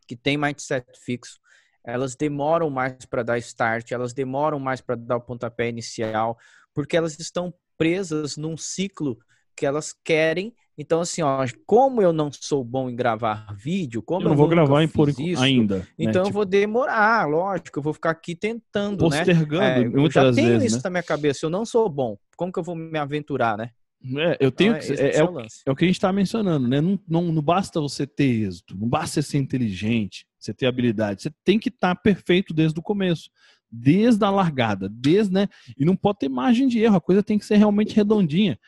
que 0.06 0.16
tem 0.16 0.36
mindset 0.36 0.86
fixo, 1.00 1.38
elas 1.84 2.14
demoram 2.14 2.70
mais 2.70 3.04
para 3.04 3.22
dar 3.22 3.38
start, 3.38 3.92
elas 3.92 4.12
demoram 4.12 4.58
mais 4.58 4.80
para 4.80 4.96
dar 4.96 5.16
o 5.16 5.20
pontapé 5.20 5.68
inicial, 5.68 6.38
porque 6.72 6.96
elas 6.96 7.18
estão 7.18 7.52
presas 7.76 8.36
num 8.36 8.56
ciclo 8.56 9.18
que 9.56 9.66
elas 9.66 9.94
querem. 10.04 10.54
Então, 10.76 11.00
assim, 11.00 11.22
ó, 11.22 11.46
como 11.64 12.02
eu 12.02 12.12
não 12.12 12.30
sou 12.32 12.64
bom 12.64 12.90
em 12.90 12.96
gravar 12.96 13.46
vídeo, 13.54 14.02
como 14.02 14.22
eu 14.22 14.30
não 14.30 14.36
vou 14.36 14.48
gravar 14.48 14.82
em 14.82 14.88
por 14.88 15.08
isso, 15.08 15.40
ainda. 15.40 15.78
Né? 15.78 15.86
Então 15.98 16.22
né? 16.24 16.28
eu 16.28 16.32
vou 16.32 16.44
demorar, 16.44 17.28
lógico, 17.28 17.78
eu 17.78 17.82
vou 17.82 17.92
ficar 17.92 18.10
aqui 18.10 18.34
tentando, 18.34 19.08
né? 19.08 19.18
Postergando 19.18 19.60
né? 19.60 19.82
É, 19.82 20.04
eu 20.04 20.10
já 20.10 20.32
tenho 20.32 20.48
vezes, 20.48 20.72
isso 20.72 20.76
né? 20.78 20.82
na 20.84 20.90
minha 20.90 21.02
cabeça, 21.02 21.46
eu 21.46 21.50
não 21.50 21.64
sou 21.64 21.88
bom. 21.88 22.18
Como 22.36 22.52
que 22.52 22.58
eu 22.58 22.64
vou 22.64 22.74
me 22.74 22.98
aventurar, 22.98 23.56
né? 23.56 23.70
É, 24.18 24.36
eu 24.38 24.50
tenho 24.50 24.76
então, 24.76 24.96
é, 24.96 25.00
é, 25.00 25.06
é, 25.06 25.16
é, 25.16 25.24
o, 25.24 25.40
é, 25.40 25.70
o, 25.70 25.76
que 25.76 25.84
a 25.84 25.86
gente 25.86 25.96
está 25.96 26.12
mencionando, 26.12 26.68
né? 26.68 26.80
Não, 26.80 26.98
não, 27.08 27.22
não, 27.32 27.42
basta 27.42 27.80
você 27.80 28.06
ter 28.06 28.46
êxito, 28.46 28.76
não 28.76 28.86
basta 28.86 29.22
ser 29.22 29.38
inteligente, 29.38 30.26
você 30.44 30.54
ter 30.54 30.66
habilidade, 30.66 31.22
você 31.22 31.32
tem 31.44 31.58
que 31.58 31.68
estar 31.68 31.94
tá 31.94 32.00
perfeito 32.00 32.52
desde 32.52 32.78
o 32.78 32.82
começo 32.82 33.30
desde 33.74 34.24
a 34.24 34.30
largada, 34.30 34.88
desde, 34.88 35.32
né? 35.32 35.48
E 35.76 35.84
não 35.84 35.96
pode 35.96 36.20
ter 36.20 36.28
margem 36.28 36.68
de 36.68 36.78
erro, 36.78 36.96
a 36.96 37.00
coisa 37.00 37.22
tem 37.22 37.38
que 37.38 37.44
ser 37.44 37.56
realmente 37.56 37.96
redondinha. 37.96 38.58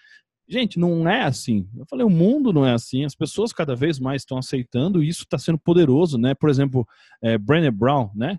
Gente, 0.48 0.78
não 0.78 1.08
é 1.08 1.22
assim. 1.22 1.68
Eu 1.76 1.84
falei, 1.86 2.04
o 2.04 2.10
mundo 2.10 2.52
não 2.52 2.64
é 2.64 2.72
assim. 2.72 3.04
As 3.04 3.14
pessoas 3.14 3.52
cada 3.52 3.74
vez 3.74 3.98
mais 3.98 4.22
estão 4.22 4.38
aceitando 4.38 5.02
e 5.02 5.08
isso 5.08 5.22
está 5.22 5.38
sendo 5.38 5.58
poderoso, 5.58 6.18
né? 6.18 6.34
Por 6.34 6.48
exemplo, 6.48 6.86
é, 7.20 7.36
Brené 7.36 7.70
Brown, 7.70 8.10
né? 8.14 8.38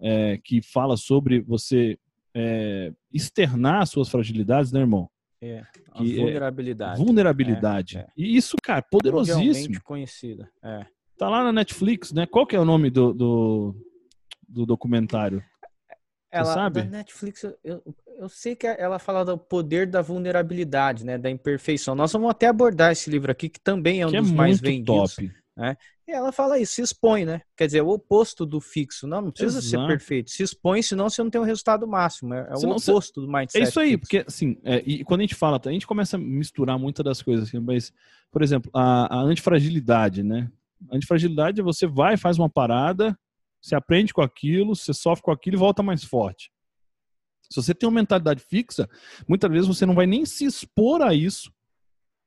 É, 0.00 0.38
que 0.38 0.62
fala 0.62 0.96
sobre 0.96 1.40
você 1.40 1.98
é, 2.34 2.92
externar 3.12 3.86
suas 3.86 4.08
fragilidades, 4.08 4.70
né, 4.70 4.80
irmão? 4.80 5.10
É, 5.40 5.64
a 5.92 5.98
que 5.98 6.16
vulnerabilidade. 6.16 7.00
É, 7.00 7.04
vulnerabilidade. 7.04 7.98
É, 7.98 8.00
é. 8.00 8.08
E 8.16 8.36
isso, 8.36 8.56
cara, 8.62 8.82
poderosíssimo. 8.82 9.80
conhecida. 9.82 10.48
É. 10.62 10.86
Tá 11.18 11.28
lá 11.28 11.42
na 11.42 11.52
Netflix, 11.52 12.12
né? 12.12 12.26
Qual 12.26 12.46
que 12.46 12.54
é 12.54 12.60
o 12.60 12.64
nome 12.64 12.90
do, 12.90 13.12
do, 13.12 13.76
do 14.48 14.64
documentário? 14.64 15.42
Ela, 16.30 16.54
sabe? 16.54 16.82
Da 16.82 16.98
Netflix, 16.98 17.44
eu, 17.64 17.82
eu 18.18 18.28
sei 18.28 18.54
que 18.54 18.66
ela 18.66 18.98
fala 18.98 19.24
do 19.24 19.36
poder 19.36 19.86
da 19.86 20.02
vulnerabilidade, 20.02 21.04
né? 21.04 21.18
Da 21.18 21.30
imperfeição. 21.30 21.94
Nós 21.94 22.12
vamos 22.12 22.30
até 22.30 22.46
abordar 22.46 22.92
esse 22.92 23.10
livro 23.10 23.32
aqui, 23.32 23.48
que 23.48 23.60
também 23.60 24.02
é 24.02 24.06
um 24.06 24.10
que 24.10 24.16
é 24.16 24.20
dos 24.20 24.30
é 24.30 24.34
mais 24.34 24.60
vendidos. 24.60 25.16
Top. 25.16 25.32
Né? 25.56 25.76
E 26.06 26.12
ela 26.12 26.30
fala 26.30 26.58
isso, 26.58 26.74
se 26.74 26.82
expõe, 26.82 27.24
né? 27.24 27.40
Quer 27.56 27.66
dizer, 27.66 27.78
é 27.78 27.82
o 27.82 27.88
oposto 27.88 28.46
do 28.46 28.60
fixo. 28.60 29.08
Não, 29.08 29.20
não 29.20 29.32
precisa 29.32 29.58
Exato. 29.58 29.82
ser 29.82 29.88
perfeito. 29.88 30.30
Se 30.30 30.42
expõe, 30.44 30.82
senão 30.82 31.10
você 31.10 31.20
não 31.22 31.30
tem 31.30 31.40
um 31.40 31.44
resultado 31.44 31.86
máximo. 31.88 32.32
É, 32.32 32.48
é 32.48 32.54
o 32.54 32.70
oposto 32.70 33.20
você... 33.20 33.26
do 33.26 33.26
mindset. 33.26 33.58
É 33.58 33.62
isso 33.68 33.80
aí, 33.80 33.90
fixo. 33.90 34.00
porque 34.00 34.24
assim, 34.26 34.56
é, 34.62 34.82
e 34.86 35.02
quando 35.02 35.20
a 35.20 35.24
gente 35.24 35.34
fala, 35.34 35.60
a 35.62 35.70
gente 35.70 35.86
começa 35.86 36.16
a 36.16 36.20
misturar 36.20 36.78
muitas 36.78 37.04
das 37.04 37.20
coisas, 37.20 37.48
assim, 37.48 37.58
mas, 37.58 37.92
por 38.30 38.42
exemplo, 38.42 38.70
a, 38.72 39.16
a 39.16 39.20
antifragilidade, 39.22 40.22
né? 40.22 40.48
Antifragilidade 40.92 41.60
é 41.60 41.64
você 41.64 41.86
vai, 41.86 42.16
faz 42.16 42.38
uma 42.38 42.48
parada, 42.48 43.18
você 43.60 43.74
aprende 43.74 44.12
com 44.12 44.22
aquilo, 44.22 44.74
você 44.74 44.94
sofre 44.94 45.22
com 45.22 45.30
aquilo 45.30 45.56
e 45.56 45.58
volta 45.58 45.82
mais 45.82 46.04
forte. 46.04 46.50
Se 47.50 47.56
você 47.56 47.74
tem 47.74 47.88
uma 47.88 48.00
mentalidade 48.00 48.42
fixa, 48.42 48.88
muitas 49.26 49.50
vezes 49.50 49.66
você 49.66 49.86
não 49.86 49.94
vai 49.94 50.06
nem 50.06 50.24
se 50.26 50.44
expor 50.44 51.00
a 51.02 51.14
isso, 51.14 51.52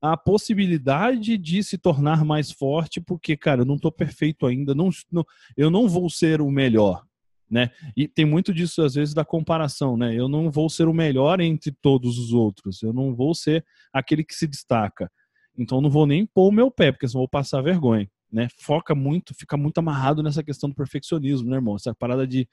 a 0.01 0.17
possibilidade 0.17 1.37
de 1.37 1.63
se 1.63 1.77
tornar 1.77 2.25
mais 2.25 2.51
forte, 2.51 2.99
porque, 2.99 3.37
cara, 3.37 3.61
eu 3.61 3.65
não 3.65 3.75
estou 3.75 3.91
perfeito 3.91 4.47
ainda, 4.47 4.73
não, 4.73 4.89
não, 5.11 5.23
eu 5.55 5.69
não 5.69 5.87
vou 5.87 6.09
ser 6.09 6.41
o 6.41 6.49
melhor. 6.49 7.05
Né? 7.47 7.69
E 7.97 8.07
tem 8.07 8.25
muito 8.25 8.53
disso, 8.53 8.81
às 8.81 8.95
vezes, 8.95 9.13
da 9.13 9.25
comparação, 9.25 9.97
né? 9.97 10.15
Eu 10.15 10.29
não 10.29 10.49
vou 10.49 10.69
ser 10.69 10.87
o 10.87 10.93
melhor 10.93 11.41
entre 11.41 11.69
todos 11.81 12.17
os 12.17 12.31
outros, 12.31 12.81
eu 12.81 12.93
não 12.93 13.13
vou 13.13 13.35
ser 13.35 13.63
aquele 13.91 14.23
que 14.23 14.33
se 14.33 14.47
destaca. 14.47 15.11
Então, 15.57 15.81
não 15.81 15.89
vou 15.89 16.07
nem 16.07 16.25
pôr 16.25 16.47
o 16.47 16.51
meu 16.51 16.71
pé, 16.71 16.93
porque 16.93 17.07
senão 17.07 17.21
vou 17.21 17.27
passar 17.27 17.61
vergonha 17.61 18.09
né, 18.31 18.47
foca 18.57 18.95
muito, 18.95 19.33
fica 19.33 19.57
muito 19.57 19.77
amarrado 19.79 20.23
nessa 20.23 20.43
questão 20.43 20.69
do 20.69 20.75
perfeccionismo, 20.75 21.49
né, 21.49 21.57
irmão? 21.57 21.75
Essa 21.75 21.93
parada 21.93 22.25
de 22.25 22.47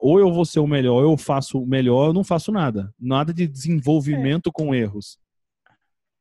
ou 0.00 0.18
eu 0.18 0.32
vou 0.32 0.44
ser 0.44 0.60
o 0.60 0.66
melhor, 0.66 1.04
ou 1.04 1.12
eu 1.12 1.16
faço 1.16 1.60
o 1.60 1.66
melhor, 1.66 2.08
eu 2.08 2.12
não 2.12 2.24
faço 2.24 2.52
nada. 2.52 2.92
Nada 2.98 3.32
de 3.32 3.46
desenvolvimento 3.46 4.50
é. 4.50 4.52
com 4.52 4.74
erros. 4.74 5.18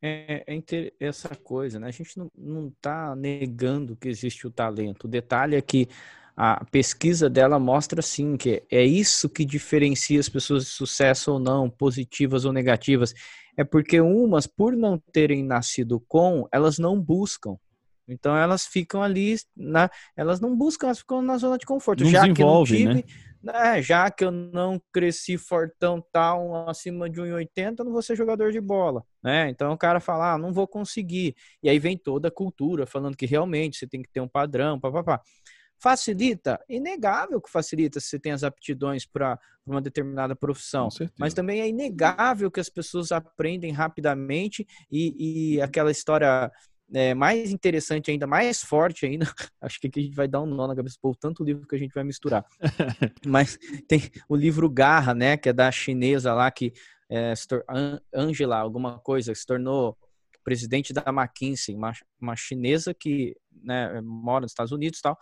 É, 0.02 0.44
é 0.48 0.94
essa 1.00 1.36
coisa, 1.36 1.80
né? 1.80 1.88
A 1.88 1.92
gente 1.92 2.18
não, 2.18 2.32
não 2.38 2.72
tá 2.80 3.16
negando 3.16 3.96
que 3.96 4.08
existe 4.08 4.46
o 4.46 4.52
talento. 4.52 5.06
O 5.06 5.10
detalhe 5.10 5.56
é 5.56 5.62
que 5.62 5.90
a 6.38 6.66
pesquisa 6.66 7.30
dela 7.30 7.58
mostra 7.58 8.02
sim 8.02 8.36
que 8.36 8.62
é 8.70 8.84
isso 8.84 9.30
que 9.30 9.46
diferencia 9.46 10.20
as 10.20 10.28
pessoas 10.28 10.66
de 10.66 10.70
sucesso 10.70 11.32
ou 11.32 11.40
não, 11.40 11.70
positivas 11.70 12.46
ou 12.46 12.52
negativas. 12.52 13.14
É 13.58 13.64
porque 13.64 14.02
umas, 14.02 14.46
por 14.46 14.75
não 14.75 15.00
terem 15.12 15.44
nascido 15.44 16.00
com, 16.08 16.48
elas 16.52 16.78
não 16.78 17.00
buscam. 17.00 17.58
Então 18.08 18.36
elas 18.38 18.66
ficam 18.66 19.02
ali, 19.02 19.36
na, 19.56 19.90
elas 20.16 20.40
não 20.40 20.56
buscam, 20.56 20.88
elas 20.88 21.00
ficam 21.00 21.22
na 21.22 21.38
zona 21.38 21.58
de 21.58 21.66
conforto. 21.66 22.04
Não 22.04 22.12
já 22.12 22.32
que 22.32 22.42
eu 22.42 22.48
não 22.48 22.64
tive, 22.64 22.94
né? 22.94 23.04
né? 23.42 23.82
já 23.82 24.10
que 24.12 24.24
eu 24.24 24.32
não 24.32 24.82
cresci 24.92 25.38
fortão 25.38 26.04
tal, 26.12 26.70
acima 26.70 27.10
de 27.10 27.20
1,80, 27.20 27.80
eu 27.80 27.86
não 27.86 27.92
vou 27.92 28.02
ser 28.02 28.16
jogador 28.16 28.52
de 28.52 28.62
bola, 28.62 29.04
né? 29.24 29.50
Então 29.50 29.72
o 29.72 29.78
cara 29.78 30.00
fala, 30.00 30.34
ah, 30.34 30.38
não 30.38 30.54
vou 30.54 30.68
conseguir. 30.68 31.36
E 31.62 31.70
aí 31.70 31.80
vem 31.80 31.98
toda 31.98 32.28
a 32.28 32.32
cultura 32.32 32.86
falando 32.86 33.18
que 33.18 33.26
realmente 33.26 33.78
você 33.78 33.88
tem 33.88 34.02
que 34.02 34.10
ter 34.10 34.22
um 34.22 34.28
padrão, 34.28 34.80
papapá. 34.80 35.22
Facilita? 35.78 36.60
Inegável 36.70 37.42
que 37.42 37.52
facilita 37.52 38.00
se 38.00 38.08
você 38.08 38.20
tem 38.20 38.32
as 38.32 38.44
aptidões 38.44 39.06
para 39.06 39.38
uma 39.66 39.82
determinada 39.82 40.36
profissão. 40.36 40.90
Mas 41.20 41.34
também 41.34 41.60
é 41.60 41.68
inegável 41.68 42.50
que 42.50 42.60
as 42.60 42.70
pessoas 42.70 43.12
aprendem 43.12 43.72
rapidamente 43.72 44.66
e, 44.90 45.56
e 45.58 45.62
aquela 45.62 45.92
história 45.92 46.52
é, 46.96 47.14
mais 47.14 47.52
interessante 47.52 48.10
ainda, 48.10 48.25
mais 48.25 48.64
forte 48.64 49.06
ainda, 49.06 49.25
acho 49.60 49.82
que 49.82 49.88
aqui 49.88 50.00
a 50.00 50.04
gente 50.04 50.16
vai 50.16 50.30
dar 50.30 50.42
um 50.42 50.46
nó 50.46 50.66
na 50.66 50.75
cabeça 50.75 50.96
por 51.02 51.14
tanto 51.18 51.44
livro 51.44 51.68
que 51.68 51.75
a 51.75 51.78
gente 51.78 51.94
vai 51.94 52.06
misturar. 52.06 52.46
Mas 53.28 53.60
tem 53.86 54.02
o 54.30 54.36
livro 54.36 54.70
Garra, 54.70 55.14
né, 55.14 55.36
que 55.36 55.50
é 55.50 55.54
da 55.54 55.70
chinesa 55.74 56.34
lá 56.34 56.50
que 56.50 56.72
é, 57.12 57.34
Angela, 58.14 58.58
alguma 58.58 58.98
coisa, 59.00 59.36
se 59.36 59.46
tornou 59.46 59.98
presidente 60.42 60.94
da 60.94 61.04
McKinsey, 61.08 61.75
uma, 61.75 61.92
uma 62.20 62.36
chinesa 62.38 62.94
que 62.94 63.36
né, 63.62 64.00
mora 64.02 64.44
nos 64.44 64.52
Estados 64.52 64.72
Unidos 64.72 65.00
e 65.00 65.02
tal. 65.02 65.18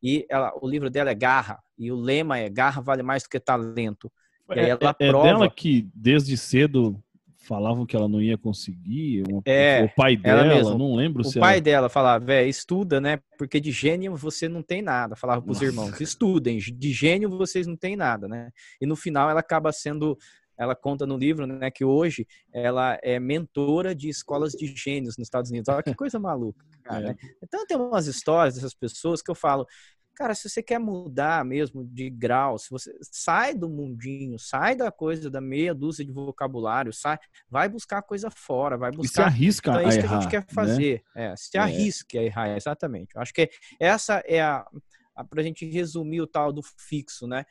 E 0.00 0.24
ela, 0.30 0.52
o 0.62 0.68
livro 0.68 0.88
dela 0.88 1.10
é 1.10 1.14
Garra, 1.14 1.60
e 1.76 1.90
o 1.90 1.96
lema 1.96 2.38
é 2.38 2.48
Garra 2.48 2.80
vale 2.80 3.02
mais 3.02 3.24
do 3.24 3.30
que 3.30 3.40
talento. 3.40 4.12
E 4.54 4.60
é, 4.60 4.68
ela 4.68 4.94
é, 5.00 5.08
prova... 5.08 5.26
é 5.26 5.32
dela 5.32 5.50
que 5.50 5.88
desde 5.92 6.36
cedo 6.36 7.02
falavam 7.46 7.86
que 7.86 7.96
ela 7.96 8.08
não 8.08 8.20
ia 8.20 8.36
conseguir. 8.36 9.22
é, 9.44 9.84
o 9.84 9.94
pai 9.94 10.16
dela, 10.16 10.76
não 10.76 10.94
lembro 10.94 11.22
o 11.22 11.24
se. 11.24 11.38
O 11.38 11.40
pai 11.40 11.54
ela... 11.54 11.60
dela 11.60 11.88
falava, 11.88 12.24
velho, 12.24 12.48
estuda, 12.48 13.00
né? 13.00 13.20
Porque 13.38 13.60
de 13.60 13.70
gênio 13.70 14.16
você 14.16 14.48
não 14.48 14.62
tem 14.62 14.82
nada. 14.82 15.16
Falava 15.16 15.40
pros 15.40 15.60
Nossa. 15.60 15.64
irmãos, 15.64 16.00
estudem, 16.00 16.58
de 16.58 16.92
gênio 16.92 17.30
vocês 17.30 17.66
não 17.66 17.76
têm 17.76 17.96
nada, 17.96 18.26
né? 18.28 18.50
E 18.80 18.86
no 18.86 18.96
final 18.96 19.30
ela 19.30 19.40
acaba 19.40 19.72
sendo. 19.72 20.16
Ela 20.58 20.74
conta 20.74 21.04
no 21.04 21.18
livro, 21.18 21.46
né, 21.46 21.70
que 21.70 21.84
hoje 21.84 22.26
ela 22.50 22.98
é 23.02 23.20
mentora 23.20 23.94
de 23.94 24.08
escolas 24.08 24.52
de 24.52 24.66
gênios 24.74 25.18
nos 25.18 25.26
Estados 25.26 25.50
Unidos. 25.50 25.68
Olha 25.68 25.82
que 25.82 25.94
coisa 25.94 26.18
maluca, 26.18 26.64
cara. 26.82 27.04
É. 27.04 27.08
Né? 27.08 27.16
Então 27.42 27.66
tem 27.66 27.76
umas 27.76 28.06
histórias 28.06 28.54
dessas 28.54 28.72
pessoas 28.72 29.20
que 29.20 29.30
eu 29.30 29.34
falo, 29.34 29.66
Cara, 30.16 30.34
se 30.34 30.48
você 30.48 30.62
quer 30.62 30.78
mudar 30.78 31.44
mesmo 31.44 31.84
de 31.84 32.08
grau, 32.08 32.58
se 32.58 32.70
você 32.70 32.90
sai 33.02 33.54
do 33.54 33.68
mundinho, 33.68 34.38
sai 34.38 34.74
da 34.74 34.90
coisa 34.90 35.30
da 35.30 35.42
meia 35.42 35.74
dúzia 35.74 36.02
de 36.02 36.10
vocabulário, 36.10 36.90
sai, 36.90 37.18
vai 37.50 37.68
buscar 37.68 38.00
coisa 38.00 38.30
fora, 38.30 38.78
vai 38.78 38.90
buscar. 38.90 39.04
E 39.04 39.08
se 39.08 39.20
arrisca 39.20 39.70
então, 39.70 39.82
é 39.82 39.88
isso 39.88 40.00
que 40.00 40.06
a 40.06 40.20
gente 40.20 40.30
quer 40.30 40.40
né? 40.40 40.46
fazer. 40.54 41.04
Né? 41.14 41.32
É, 41.32 41.36
se 41.36 41.58
é. 41.58 41.60
arrisca 41.60 42.18
a 42.18 42.22
errar, 42.22 42.56
exatamente. 42.56 43.14
Eu 43.14 43.20
acho 43.20 43.34
que 43.34 43.50
essa 43.78 44.22
é 44.26 44.40
a, 44.40 44.66
a 45.14 45.22
para 45.22 45.42
a 45.42 45.44
gente 45.44 45.68
resumir 45.68 46.22
o 46.22 46.26
tal 46.26 46.50
do 46.50 46.62
fixo, 46.62 47.26
né? 47.26 47.44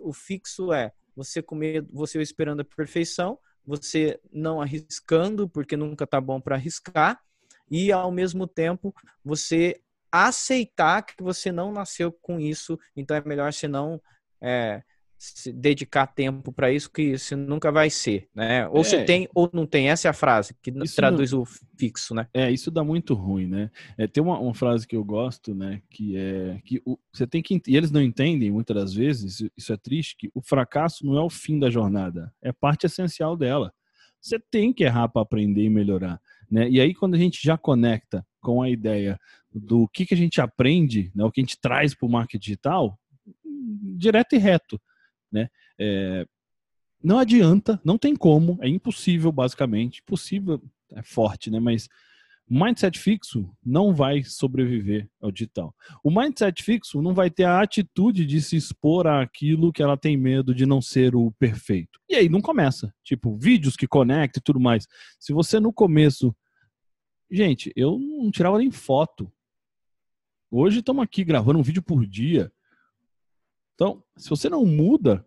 O 0.00 0.12
fixo 0.12 0.72
é 0.72 0.92
você 1.16 1.42
comer, 1.42 1.84
você 1.92 2.22
esperando 2.22 2.60
a 2.60 2.64
perfeição, 2.64 3.36
você 3.66 4.20
não 4.32 4.62
arriscando 4.62 5.48
porque 5.48 5.76
nunca 5.76 6.06
tá 6.06 6.20
bom 6.20 6.40
para 6.40 6.54
arriscar 6.54 7.20
e 7.68 7.90
ao 7.90 8.12
mesmo 8.12 8.46
tempo 8.46 8.94
você 9.24 9.80
aceitar 10.10 11.02
que 11.02 11.22
você 11.22 11.52
não 11.52 11.72
nasceu 11.72 12.12
com 12.12 12.40
isso, 12.40 12.78
então 12.96 13.16
é 13.16 13.22
melhor 13.24 13.52
você 13.52 13.68
não 13.68 14.00
é, 14.40 14.82
se 15.18 15.52
dedicar 15.52 16.06
tempo 16.06 16.52
para 16.52 16.72
isso, 16.72 16.90
que 16.90 17.02
isso 17.02 17.36
nunca 17.36 17.72
vai 17.72 17.90
ser, 17.90 18.28
né? 18.34 18.68
Ou 18.68 18.80
é. 18.80 18.84
você 18.84 19.04
tem 19.04 19.28
ou 19.34 19.50
não 19.52 19.66
tem, 19.66 19.90
essa 19.90 20.06
é 20.06 20.10
a 20.10 20.14
frase 20.14 20.54
que 20.62 20.70
isso 20.70 20.94
traduz 20.94 21.32
não... 21.32 21.42
o 21.42 21.46
fixo, 21.76 22.14
né? 22.14 22.28
É, 22.32 22.50
isso 22.50 22.70
dá 22.70 22.84
muito 22.84 23.14
ruim, 23.14 23.46
né? 23.46 23.70
É, 23.96 24.06
tem 24.06 24.22
uma, 24.22 24.38
uma 24.38 24.54
frase 24.54 24.86
que 24.86 24.94
eu 24.94 25.04
gosto, 25.04 25.54
né, 25.54 25.82
que 25.90 26.16
é 26.16 26.60
que 26.64 26.80
o, 26.86 26.96
você 27.12 27.26
tem 27.26 27.42
que 27.42 27.60
e 27.66 27.76
eles 27.76 27.90
não 27.90 28.00
entendem 28.00 28.50
muitas 28.50 28.76
das 28.76 28.94
vezes, 28.94 29.42
isso 29.56 29.72
é 29.72 29.76
triste, 29.76 30.16
que 30.16 30.30
o 30.32 30.40
fracasso 30.40 31.04
não 31.04 31.18
é 31.18 31.22
o 31.22 31.30
fim 31.30 31.58
da 31.58 31.68
jornada, 31.68 32.32
é 32.40 32.52
parte 32.52 32.86
essencial 32.86 33.36
dela. 33.36 33.72
Você 34.20 34.38
tem 34.38 34.72
que 34.72 34.84
errar 34.84 35.08
para 35.08 35.22
aprender 35.22 35.62
e 35.62 35.70
melhorar, 35.70 36.20
né? 36.50 36.68
E 36.68 36.80
aí 36.80 36.94
quando 36.94 37.14
a 37.14 37.18
gente 37.18 37.40
já 37.42 37.58
conecta 37.58 38.24
com 38.40 38.62
a 38.62 38.70
ideia 38.70 39.18
do 39.52 39.88
que, 39.88 40.06
que 40.06 40.14
a 40.14 40.16
gente 40.16 40.40
aprende, 40.40 41.10
né, 41.14 41.24
o 41.24 41.30
que 41.30 41.40
a 41.40 41.44
gente 41.44 41.58
traz 41.60 41.94
para 41.94 42.06
o 42.06 42.10
marketing 42.10 42.42
digital, 42.42 42.98
direto 43.96 44.34
e 44.34 44.38
reto. 44.38 44.80
Né? 45.32 45.48
É, 45.78 46.26
não 47.02 47.18
adianta, 47.18 47.80
não 47.84 47.96
tem 47.96 48.14
como, 48.16 48.58
é 48.60 48.68
impossível, 48.68 49.30
basicamente. 49.30 50.02
Possível 50.02 50.62
é 50.92 51.02
forte, 51.02 51.50
né? 51.50 51.60
Mas 51.60 51.88
mindset 52.50 52.98
fixo 52.98 53.48
não 53.64 53.94
vai 53.94 54.24
sobreviver 54.24 55.08
ao 55.20 55.30
digital. 55.30 55.74
O 56.02 56.10
mindset 56.10 56.62
fixo 56.62 57.02
não 57.02 57.14
vai 57.14 57.30
ter 57.30 57.44
a 57.44 57.60
atitude 57.60 58.24
de 58.24 58.40
se 58.40 58.56
expor 58.56 59.06
àquilo 59.06 59.72
que 59.72 59.82
ela 59.82 59.96
tem 59.96 60.16
medo 60.16 60.54
de 60.54 60.64
não 60.64 60.80
ser 60.80 61.14
o 61.14 61.30
perfeito. 61.32 62.00
E 62.08 62.14
aí 62.14 62.28
não 62.28 62.40
começa. 62.40 62.92
Tipo, 63.04 63.36
vídeos 63.36 63.76
que 63.76 63.86
conectam 63.86 64.40
e 64.40 64.42
tudo 64.42 64.58
mais. 64.58 64.86
Se 65.20 65.32
você 65.32 65.60
no 65.60 65.72
começo. 65.72 66.34
Gente, 67.30 67.70
eu 67.76 67.98
não 67.98 68.30
tirava 68.30 68.58
nem 68.58 68.70
foto. 68.70 69.30
Hoje 70.50 70.78
estamos 70.78 71.02
aqui 71.02 71.24
gravando 71.24 71.58
um 71.58 71.62
vídeo 71.62 71.82
por 71.82 72.06
dia. 72.06 72.50
Então, 73.74 74.02
se 74.16 74.30
você 74.30 74.48
não 74.48 74.64
muda, 74.64 75.24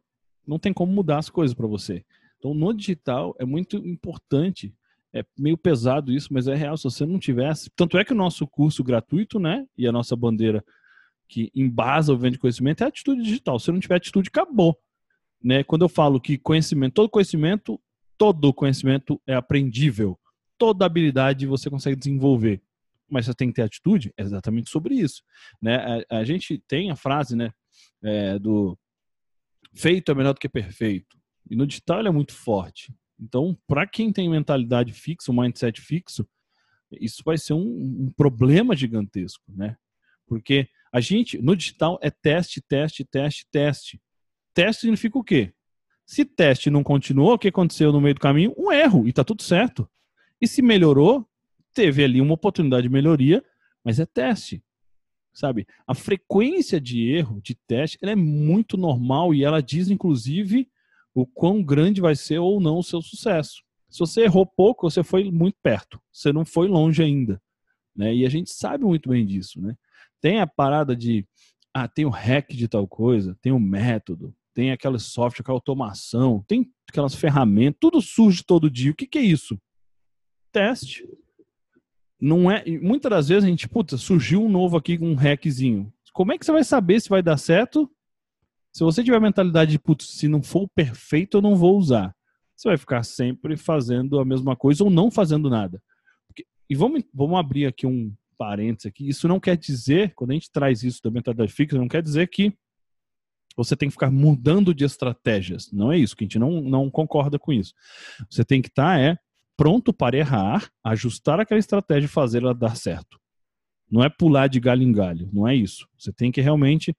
não 0.48 0.58
tem 0.58 0.74
como 0.74 0.92
mudar 0.92 1.20
as 1.20 1.30
coisas 1.30 1.54
para 1.54 1.68
você. 1.68 2.04
Então, 2.40 2.56
no 2.56 2.74
digital 2.74 3.36
é 3.38 3.46
muito 3.46 3.78
importante. 3.78 4.74
É 5.14 5.24
meio 5.38 5.58
pesado 5.58 6.12
isso, 6.12 6.34
mas 6.34 6.48
é 6.48 6.56
real. 6.56 6.76
Se 6.76 6.86
você 6.86 7.06
não 7.06 7.20
tivesse. 7.20 7.70
Tanto 7.76 8.00
é 8.00 8.04
que 8.04 8.14
o 8.14 8.16
nosso 8.16 8.48
curso 8.48 8.84
gratuito, 8.84 9.40
né? 9.40 9.68
E 9.78 9.88
a 9.88 9.92
nossa 9.92 10.16
bandeira 10.16 10.66
que 11.28 11.52
embasa 11.54 12.14
o 12.14 12.18
vende 12.18 12.40
conhecimento 12.40 12.82
é 12.82 12.86
a 12.86 12.88
atitude 12.88 13.22
digital. 13.22 13.60
Se 13.60 13.72
não 13.72 13.80
tiver 13.80 13.96
atitude, 13.96 14.30
acabou. 14.30 14.76
Né? 15.42 15.64
Quando 15.64 15.84
eu 15.84 15.90
falo 15.90 16.20
que 16.20 16.38
conhecimento, 16.38 16.94
todo 16.94 17.10
conhecimento, 17.10 17.80
todo 18.18 18.52
conhecimento 18.52 19.22
é 19.28 19.36
aprendível. 19.36 20.20
Toda 20.58 20.86
habilidade 20.86 21.46
você 21.46 21.70
consegue 21.70 21.96
desenvolver 21.96 22.62
mas 23.12 23.26
você 23.26 23.34
tem 23.34 23.50
que 23.50 23.56
ter 23.56 23.64
atitude, 23.64 24.14
é 24.18 24.24
exatamente 24.24 24.70
sobre 24.70 24.96
isso. 24.96 25.22
Né? 25.62 26.04
A, 26.10 26.20
a 26.20 26.24
gente 26.24 26.58
tem 26.68 26.90
a 26.90 26.96
frase 26.96 27.36
né, 27.36 27.52
é, 28.04 28.40
do 28.40 28.78
feito 29.74 30.12
é 30.12 30.16
melhor 30.16 30.34
do 30.34 30.40
que 30.40 30.50
perfeito. 30.50 31.20
E 31.50 31.56
no 31.56 31.68
digital 31.68 32.06
é 32.06 32.12
muito 32.12 32.34
forte. 32.34 32.94
Então, 33.20 33.58
para 33.68 33.86
quem 33.86 34.12
tem 34.12 34.30
mentalidade 34.30 34.94
fixa, 34.94 35.32
um 35.32 35.40
mindset 35.40 35.80
fixo, 35.80 36.28
isso 37.00 37.22
vai 37.24 37.38
ser 37.38 37.54
um, 37.54 38.06
um, 38.06 38.12
problema 38.16 38.76
gigantesco, 38.76 39.44
né? 39.48 39.78
Porque 40.26 40.68
a 40.92 41.00
gente, 41.00 41.38
no 41.42 41.56
digital, 41.56 42.00
é 42.02 42.10
teste, 42.10 42.62
teste, 42.62 43.06
teste, 43.06 43.46
teste. 43.52 44.02
Teste 44.54 44.82
significa 44.82 45.18
o 45.18 45.24
quê? 45.24 45.54
Se 46.06 46.26
teste 46.26 46.70
não 46.70 46.84
continuou, 46.84 47.34
o 47.34 47.40
que 47.40 47.48
aconteceu 47.48 47.92
no 47.92 48.02
meio 48.02 48.16
do 48.16 48.20
caminho? 48.20 48.54
Um 48.58 48.72
erro, 48.72 49.08
e 49.08 49.14
tá 49.14 49.24
tudo 49.24 49.44
certo. 49.44 49.90
E 50.42 50.48
se 50.48 50.62
melhorou, 50.62 51.26
teve 51.74 52.04
ali 52.04 52.22
uma 52.22 52.34
oportunidade 52.34 52.84
de 52.84 52.94
melhoria, 52.94 53.44
mas 53.84 54.00
é 54.00 54.06
teste. 54.06 54.64
Sabe? 55.34 55.66
A 55.88 55.94
frequência 55.94 56.80
de 56.80 57.10
erro, 57.10 57.42
de 57.42 57.56
teste, 57.56 57.98
ela 58.02 58.12
é 58.12 58.16
muito 58.16 58.78
normal 58.78 59.34
e 59.34 59.44
ela 59.44 59.62
diz, 59.62 59.90
inclusive, 59.90 60.70
o 61.14 61.26
quão 61.26 61.64
grande 61.64 62.02
vai 62.02 62.16
ser 62.16 62.40
ou 62.40 62.60
não 62.60 62.80
o 62.80 62.84
seu 62.84 63.02
sucesso. 63.02 63.64
Se 63.90 64.00
você 64.00 64.22
errou 64.22 64.46
pouco, 64.46 64.90
você 64.90 65.04
foi 65.04 65.30
muito 65.32 65.58
perto. 65.62 66.02
Você 66.12 66.32
não 66.32 66.46
foi 66.46 66.68
longe 66.68 67.02
ainda. 67.04 67.42
Né? 67.96 68.16
E 68.16 68.26
a 68.26 68.30
gente 68.30 68.50
sabe 68.50 68.86
muito 68.86 69.10
bem 69.10 69.26
disso. 69.26 69.62
Né? 69.62 69.76
Tem 70.22 70.40
a 70.40 70.48
parada 70.48 70.96
de, 70.96 71.26
ah, 71.74 71.88
tem 71.88 72.06
o 72.06 72.10
hack 72.10 72.50
de 72.52 72.68
tal 72.68 72.88
coisa, 72.88 73.38
tem 73.42 73.52
o 73.52 73.60
método, 73.60 74.34
tem 74.54 74.72
aquele 74.72 75.00
software, 75.00 75.42
aquela 75.42 75.58
automação, 75.58 76.44
tem 76.48 76.72
aquelas 76.90 77.16
ferramentas, 77.16 77.80
tudo 77.80 78.02
surge 78.02 78.44
todo 78.44 78.70
dia. 78.70 78.92
O 78.92 78.96
que, 78.96 79.08
que 79.08 79.18
é 79.18 79.22
isso? 79.22 79.60
Teste. 80.52 81.06
Não 82.22 82.52
é, 82.52 82.64
muitas 82.80 83.10
das 83.10 83.28
vezes 83.30 83.44
a 83.44 83.48
gente, 83.48 83.68
puta, 83.68 83.98
surgiu 83.98 84.44
um 84.44 84.50
novo 84.50 84.78
aqui 84.78 84.98
com 84.98 85.10
um 85.10 85.16
hackzinho. 85.16 85.92
Como 86.14 86.32
é 86.32 86.38
que 86.38 86.46
você 86.46 86.52
vai 86.52 86.64
saber 86.64 87.02
se 87.02 87.10
vai 87.10 87.24
dar 87.24 87.38
certo 87.38 87.90
se 88.72 88.84
você 88.84 89.04
tiver 89.04 89.18
a 89.18 89.22
mentalidade 89.22 89.72
de, 89.72 89.80
putz, 89.80 90.08
se 90.08 90.28
não 90.28 90.42
for 90.42 90.68
perfeito, 90.74 91.38
eu 91.38 91.42
não 91.42 91.56
vou 91.56 91.78
usar, 91.78 92.16
você 92.56 92.70
vai 92.70 92.78
ficar 92.78 93.04
sempre 93.04 93.58
fazendo 93.58 94.20
a 94.20 94.26
mesma 94.26 94.56
coisa 94.56 94.84
ou 94.84 94.90
não 94.90 95.12
fazendo 95.12 95.50
nada. 95.50 95.82
Porque, 96.28 96.46
e 96.70 96.76
vamos, 96.76 97.04
vamos 97.14 97.38
abrir 97.38 97.66
aqui 97.66 97.86
um 97.86 98.14
parênteses 98.38 98.86
aqui. 98.86 99.08
Isso 99.08 99.28
não 99.28 99.40
quer 99.40 99.58
dizer, 99.58 100.14
quando 100.16 100.32
a 100.32 100.34
gente 100.36 100.52
traz 100.52 100.84
isso 100.84 101.02
da 101.04 101.12
mentalidade 101.12 101.52
fixa, 101.52 101.78
não 101.78 101.88
quer 101.88 102.02
dizer 102.02 102.28
que 102.28 102.54
você 103.58 103.76
tem 103.76 103.90
que 103.90 103.94
ficar 103.94 104.10
mudando 104.10 104.74
de 104.74 104.86
estratégias. 104.86 105.70
Não 105.72 105.92
é 105.92 105.98
isso, 105.98 106.16
que 106.16 106.24
a 106.24 106.26
gente 106.26 106.40
não, 106.40 106.62
não 106.62 106.90
concorda 106.90 107.38
com 107.38 107.52
isso. 107.52 107.74
Você 108.30 108.46
tem 108.46 108.62
que 108.62 108.70
estar 108.70 108.96
tá, 108.96 109.00
é, 109.00 109.18
pronto 109.62 109.94
para 109.94 110.18
errar, 110.18 110.72
ajustar 110.84 111.40
aquela 111.40 111.60
estratégia 111.60 112.08
e 112.08 112.10
fazer 112.10 112.40
ela 112.40 112.52
dar 112.52 112.76
certo. 112.76 113.20
Não 113.92 114.04
é 114.04 114.10
pular 114.10 114.48
de 114.48 114.60
galho 114.60 114.82
em 114.82 114.92
galho, 114.92 115.30
não 115.32 115.48
é 115.48 115.56
isso. 115.56 115.88
Você 116.00 116.12
tem 116.12 116.32
que 116.32 116.42
realmente 116.42 116.98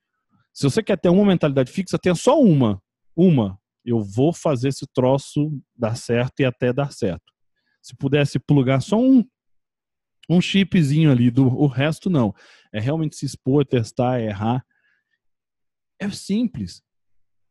se 0.52 0.62
você 0.62 0.80
quer 0.80 0.96
ter 0.96 1.08
uma 1.08 1.24
mentalidade 1.24 1.72
fixa, 1.72 1.98
tenha 1.98 2.14
só 2.14 2.40
uma. 2.40 2.80
Uma. 3.16 3.58
Eu 3.84 4.00
vou 4.00 4.32
fazer 4.32 4.68
esse 4.68 4.86
troço 4.94 5.60
dar 5.74 5.96
certo 5.96 6.38
e 6.38 6.44
até 6.44 6.72
dar 6.72 6.92
certo. 6.92 7.32
Se 7.82 7.96
pudesse 7.96 8.38
plugar 8.38 8.80
só 8.80 8.96
um, 8.96 9.24
um 10.30 10.40
chipzinho 10.40 11.10
ali, 11.10 11.32
do, 11.32 11.48
o 11.48 11.66
resto 11.66 12.08
não. 12.08 12.32
É 12.72 12.78
realmente 12.78 13.16
se 13.16 13.26
expor, 13.26 13.66
testar, 13.66 14.20
errar. 14.20 14.64
É 15.98 16.08
simples. 16.10 16.80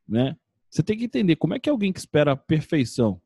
Né? 0.08 0.38
Você 0.70 0.82
tem 0.82 0.98
que 0.98 1.04
entender 1.04 1.36
como 1.36 1.54
é 1.54 1.60
que 1.60 1.70
alguém 1.70 1.92
que 1.92 2.00
espera 2.00 2.32
a 2.32 2.38
perfeição 2.38 3.22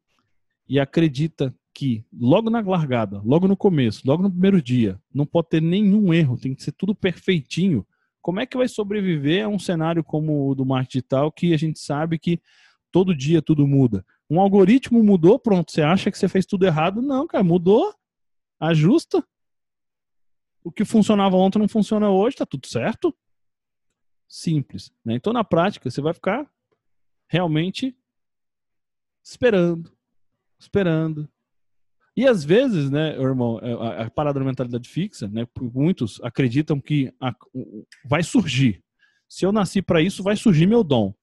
e 0.68 0.80
acredita 0.80 1.56
que 1.76 2.06
logo 2.18 2.50
na 2.50 2.62
largada, 2.62 3.22
logo 3.26 3.48
no 3.48 3.58
começo, 3.58 4.02
logo 4.06 4.24
no 4.24 4.32
primeiro 4.32 4.62
dia, 4.62 5.00
não 5.14 5.26
pode 5.26 5.50
ter 5.50 5.62
nenhum 5.62 6.14
erro, 6.14 6.38
tem 6.38 6.56
que 6.56 6.64
ser 6.64 6.72
tudo 6.72 6.96
perfeitinho 6.96 7.86
como 8.26 8.40
é 8.40 8.46
que 8.48 8.58
vai 8.58 8.68
sobreviver 8.68 9.46
a 9.46 9.48
um 9.48 9.60
cenário 9.60 10.04
como 10.04 10.50
o 10.50 10.56
do 10.56 10.66
marketing 10.66 10.98
digital 10.98 11.32
que 11.32 11.54
a 11.54 11.58
gente 11.58 11.78
sabe 11.78 12.18
que 12.18 12.42
todo 12.92 13.16
dia 13.16 13.40
tudo 13.40 13.68
muda? 13.68 14.04
Um 14.28 14.40
algoritmo 14.40 15.04
mudou, 15.04 15.38
pronto, 15.38 15.72
você 15.72 15.84
acha 15.84 16.10
que 16.10 16.18
você 16.18 16.28
fez 16.28 16.44
tudo 16.44 16.66
errado? 16.66 17.04
Não, 17.04 17.28
cara, 17.28 17.44
mudou, 17.44 17.94
ajusta. 18.60 19.24
O 20.64 20.72
que 20.72 20.84
funcionava 20.84 21.36
ontem 21.36 21.60
não 21.60 21.68
funciona 21.68 22.10
hoje, 22.10 22.38
tá 22.38 22.48
tudo 22.48 22.66
certo. 22.66 23.16
Simples. 24.28 24.92
Né? 25.06 25.14
Então, 25.14 25.32
na 25.32 25.44
prática, 25.44 25.92
você 25.92 26.02
vai 26.02 26.16
ficar 26.16 26.52
realmente 27.28 27.96
esperando, 29.24 29.96
esperando, 30.58 31.30
e 32.16 32.26
às 32.28 32.46
vezes, 32.46 32.90
né, 32.90 33.16
irmão, 33.20 33.60
é, 33.62 33.74
a, 33.74 34.06
a 34.06 34.10
parada 34.10 34.40
da 34.40 34.46
mentalidade 34.46 34.88
fixa, 34.88 35.28
né, 35.28 35.46
muitos 35.74 36.20
acreditam 36.24 36.80
que 36.80 37.12
a, 37.20 37.34
vai 38.06 38.24
surgir. 38.24 38.82
Se 39.28 39.46
eu 39.46 39.52
nasci 39.52 39.82
para 39.82 40.02
isso, 40.02 40.24
vai 40.24 40.36
surgir 40.36 40.66
meu 40.66 40.84
dom. 40.84 41.14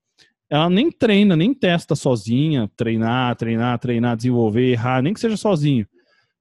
Ela 0.51 0.69
nem 0.69 0.91
treina, 0.91 1.35
nem 1.35 1.55
testa 1.55 1.95
sozinha, 1.95 2.71
treinar, 2.77 3.35
treinar, 3.37 3.79
treinar, 3.79 4.17
desenvolver, 4.17 4.73
errar, 4.73 5.03
nem 5.03 5.15
que 5.15 5.21
seja 5.21 5.37
sozinho. 5.37 5.87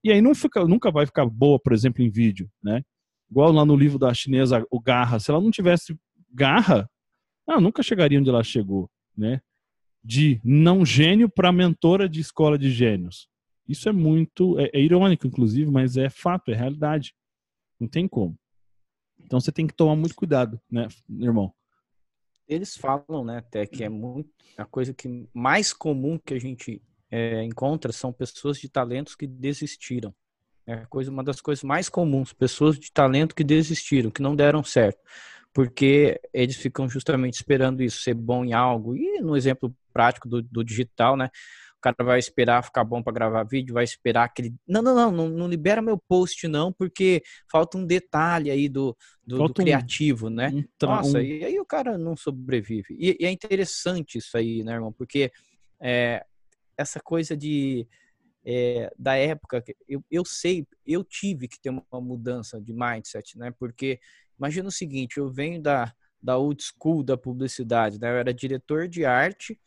E 0.03 0.11
aí 0.11 0.21
não 0.21 0.35
fica, 0.35 0.65
nunca 0.65 0.91
vai 0.91 1.05
ficar 1.05 1.25
boa, 1.25 1.57
por 1.57 1.71
exemplo, 1.71 2.03
em 2.03 2.09
vídeo, 2.09 2.49
né? 2.61 2.81
Igual 3.29 3.53
lá 3.53 3.63
no 3.63 3.77
livro 3.77 3.97
da 3.97 4.13
chinesa, 4.13 4.65
o 4.69 4.81
Garra. 4.81 5.17
Se 5.17 5.31
ela 5.31 5.39
não 5.39 5.49
tivesse 5.49 5.97
garra, 6.29 6.89
ela 7.47 7.61
nunca 7.61 7.81
chegaria 7.81 8.19
onde 8.19 8.29
ela 8.29 8.43
chegou, 8.43 8.89
né? 9.15 9.39
De 10.03 10.41
não 10.43 10.85
gênio 10.85 11.29
para 11.29 11.51
mentora 11.51 12.09
de 12.09 12.19
escola 12.19 12.57
de 12.57 12.69
gênios. 12.69 13.30
Isso 13.71 13.87
é 13.87 13.91
muito, 13.91 14.59
é, 14.59 14.69
é 14.73 14.79
irônico, 14.79 15.25
inclusive, 15.25 15.71
mas 15.71 15.97
é 15.97 16.09
fato, 16.09 16.51
é 16.51 16.55
realidade. 16.55 17.15
Não 17.79 17.87
tem 17.87 18.07
como. 18.07 18.37
Então 19.23 19.39
você 19.39 19.51
tem 19.51 19.65
que 19.65 19.73
tomar 19.73 19.95
muito 19.95 20.15
cuidado, 20.15 20.59
né, 20.69 20.87
irmão? 21.09 21.53
Eles 22.47 22.75
falam, 22.75 23.23
né, 23.23 23.37
até 23.37 23.65
que 23.65 23.83
é 23.83 23.89
muito 23.89 24.29
a 24.57 24.65
coisa 24.65 24.93
que 24.93 25.27
mais 25.33 25.71
comum 25.71 26.17
que 26.17 26.33
a 26.33 26.39
gente 26.39 26.81
é, 27.09 27.43
encontra 27.43 27.93
são 27.93 28.11
pessoas 28.11 28.57
de 28.57 28.67
talentos 28.67 29.15
que 29.15 29.25
desistiram. 29.25 30.13
É 30.67 30.85
coisa, 30.85 31.09
uma 31.09 31.23
das 31.23 31.39
coisas 31.39 31.63
mais 31.63 31.89
comuns, 31.89 32.33
pessoas 32.33 32.77
de 32.77 32.91
talento 32.91 33.33
que 33.33 33.43
desistiram, 33.43 34.11
que 34.11 34.21
não 34.21 34.35
deram 34.35 34.63
certo, 34.63 34.99
porque 35.53 36.19
eles 36.33 36.55
ficam 36.55 36.89
justamente 36.89 37.35
esperando 37.35 37.81
isso 37.81 38.01
ser 38.01 38.13
bom 38.13 38.43
em 38.45 38.53
algo. 38.53 38.95
E 38.95 39.21
no 39.21 39.35
exemplo 39.35 39.73
prático 39.93 40.27
do, 40.27 40.41
do 40.41 40.63
digital, 40.63 41.17
né? 41.17 41.29
Cara 41.81 41.95
vai 42.03 42.19
esperar 42.19 42.63
ficar 42.63 42.83
bom 42.83 43.01
para 43.01 43.13
gravar 43.13 43.43
vídeo, 43.43 43.73
vai 43.73 43.83
esperar 43.83 44.25
aquele. 44.25 44.53
Não, 44.67 44.81
não, 44.81 44.95
não, 44.95 45.11
não, 45.11 45.29
não, 45.29 45.47
libera 45.47 45.81
meu 45.81 45.97
post, 45.97 46.47
não, 46.47 46.71
porque 46.71 47.23
falta 47.51 47.77
um 47.77 47.85
detalhe 47.85 48.51
aí 48.51 48.69
do, 48.69 48.95
do, 49.25 49.47
do 49.47 49.53
criativo, 49.53 50.27
um, 50.27 50.29
né? 50.29 50.49
Um, 50.49 50.63
Nossa, 50.85 51.17
um... 51.17 51.21
e 51.21 51.43
aí 51.43 51.59
o 51.59 51.65
cara 51.65 51.97
não 51.97 52.15
sobrevive. 52.15 52.95
E, 52.97 53.17
e, 53.19 53.25
é 53.25 53.31
interessante 53.31 54.17
isso 54.17 54.37
aí, 54.37 54.63
né, 54.63 54.73
irmão? 54.73 54.93
Porque 54.93 55.31
é, 55.79 56.23
essa 56.77 56.99
coisa 56.99 57.35
de. 57.35 57.87
É, 58.43 58.91
da 58.97 59.15
época, 59.15 59.63
eu, 59.87 60.03
eu 60.09 60.25
sei, 60.25 60.65
eu 60.83 61.03
tive 61.03 61.47
que 61.47 61.59
ter 61.59 61.69
uma 61.69 62.01
mudança 62.01 62.59
de 62.59 62.73
mindset, 62.73 63.37
né? 63.37 63.51
Porque 63.51 63.99
imagina 64.37 64.67
o 64.67 64.71
seguinte, 64.71 65.17
eu 65.17 65.29
venho 65.29 65.61
da, 65.61 65.93
da 66.21 66.37
old 66.37 66.61
school 66.63 67.03
da 67.03 67.15
publicidade, 67.15 67.99
né? 67.99 68.09
Eu 68.09 68.17
era 68.17 68.33
diretor 68.33 68.87
de 68.87 69.05
arte 69.05 69.59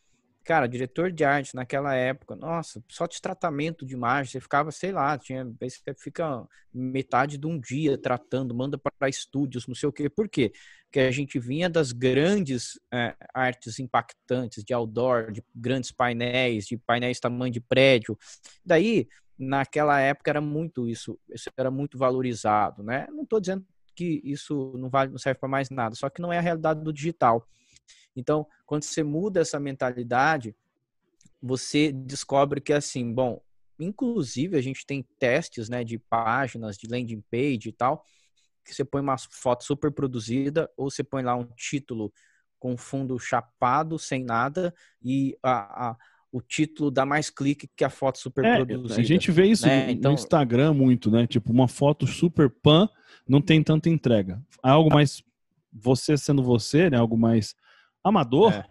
Cara, 0.44 0.66
diretor 0.68 1.10
de 1.10 1.24
arte 1.24 1.54
naquela 1.54 1.94
época, 1.94 2.36
nossa, 2.36 2.82
só 2.90 3.06
de 3.06 3.18
tratamento 3.20 3.86
de 3.86 3.94
imagem, 3.94 4.30
você 4.30 4.40
ficava, 4.40 4.70
sei 4.70 4.92
lá, 4.92 5.16
tinha, 5.16 5.42
você 5.58 5.94
fica 5.98 6.46
metade 6.72 7.38
de 7.38 7.46
um 7.46 7.58
dia 7.58 7.96
tratando, 7.96 8.54
manda 8.54 8.76
para 8.76 9.08
estúdios, 9.08 9.66
não 9.66 9.74
sei 9.74 9.88
o 9.88 9.92
quê. 9.92 10.10
Por 10.10 10.28
quê? 10.28 10.52
Porque 10.84 11.00
a 11.00 11.10
gente 11.10 11.38
vinha 11.38 11.70
das 11.70 11.92
grandes 11.92 12.78
é, 12.92 13.14
artes 13.32 13.78
impactantes, 13.78 14.62
de 14.62 14.74
outdoor, 14.74 15.32
de 15.32 15.42
grandes 15.54 15.90
painéis, 15.90 16.66
de 16.66 16.76
painéis 16.76 17.18
tamanho 17.18 17.50
de 17.52 17.60
prédio. 17.60 18.18
Daí, 18.62 19.08
naquela 19.38 19.98
época 19.98 20.30
era 20.30 20.42
muito 20.42 20.86
isso, 20.86 21.18
isso 21.32 21.50
era 21.56 21.70
muito 21.70 21.96
valorizado, 21.96 22.82
né? 22.82 23.06
Não 23.10 23.22
estou 23.22 23.40
dizendo 23.40 23.64
que 23.94 24.20
isso 24.22 24.74
não 24.76 24.90
vale, 24.90 25.10
não 25.10 25.18
serve 25.18 25.40
para 25.40 25.48
mais 25.48 25.70
nada, 25.70 25.94
só 25.94 26.10
que 26.10 26.20
não 26.20 26.30
é 26.32 26.36
a 26.38 26.42
realidade 26.42 26.82
do 26.82 26.92
digital. 26.92 27.48
Então, 28.16 28.46
quando 28.66 28.84
você 28.84 29.02
muda 29.02 29.40
essa 29.40 29.58
mentalidade, 29.58 30.54
você 31.42 31.92
descobre 31.92 32.60
que 32.60 32.72
assim, 32.72 33.12
bom, 33.12 33.40
inclusive 33.78 34.56
a 34.56 34.62
gente 34.62 34.86
tem 34.86 35.04
testes, 35.18 35.68
né, 35.68 35.84
de 35.84 35.98
páginas, 35.98 36.76
de 36.76 36.86
landing 36.86 37.22
page 37.30 37.68
e 37.68 37.72
tal, 37.72 38.04
que 38.64 38.74
você 38.74 38.84
põe 38.84 39.00
uma 39.00 39.16
foto 39.18 39.64
super 39.64 39.90
produzida 39.90 40.70
ou 40.76 40.90
você 40.90 41.04
põe 41.04 41.22
lá 41.22 41.36
um 41.36 41.44
título 41.56 42.12
com 42.58 42.76
fundo 42.76 43.18
chapado, 43.18 43.98
sem 43.98 44.24
nada 44.24 44.74
e 45.02 45.36
a, 45.42 45.90
a 45.90 45.96
o 46.34 46.40
título 46.42 46.90
dá 46.90 47.06
mais 47.06 47.30
clique 47.30 47.70
que 47.76 47.84
a 47.84 47.90
foto 47.90 48.18
super 48.18 48.44
é, 48.44 48.56
produzida. 48.56 49.00
A 49.00 49.04
gente 49.04 49.30
vê 49.30 49.46
isso 49.46 49.68
né? 49.68 49.86
no, 49.86 49.92
então... 49.92 50.14
Instagram 50.14 50.74
muito, 50.74 51.08
né? 51.08 51.28
Tipo, 51.28 51.52
uma 51.52 51.68
foto 51.68 52.08
super 52.08 52.50
pan 52.50 52.88
não 53.28 53.40
tem 53.40 53.62
tanta 53.62 53.88
entrega. 53.88 54.42
Algo 54.60 54.92
mais 54.92 55.22
você 55.72 56.16
sendo 56.16 56.42
você, 56.42 56.90
né? 56.90 56.96
Algo 56.96 57.16
mais 57.16 57.54
Amador 58.04 58.52
é. 58.52 58.66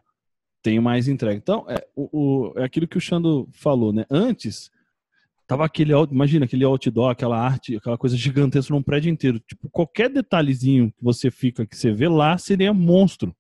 tem 0.61 0.79
mais 0.79 1.07
entrega. 1.07 1.35
Então, 1.35 1.65
é, 1.67 1.85
o, 1.95 2.51
o, 2.51 2.53
é 2.59 2.63
aquilo 2.63 2.87
que 2.87 2.97
o 2.97 3.01
Xando 3.01 3.49
falou, 3.51 3.91
né? 3.91 4.05
Antes, 4.09 4.71
tava 5.47 5.65
aquele, 5.65 5.91
imagina, 6.11 6.45
aquele 6.45 6.63
outdoor, 6.63 7.09
aquela 7.09 7.37
arte, 7.37 7.75
aquela 7.75 7.97
coisa 7.97 8.15
gigantesca 8.15 8.73
num 8.73 8.83
prédio 8.83 9.09
inteiro. 9.09 9.39
Tipo, 9.39 9.69
qualquer 9.69 10.09
detalhezinho 10.09 10.91
que 10.91 11.03
você 11.03 11.29
fica, 11.31 11.65
que 11.65 11.75
você 11.75 11.91
vê 11.91 12.07
lá, 12.07 12.37
seria 12.37 12.73
monstro. 12.73 13.35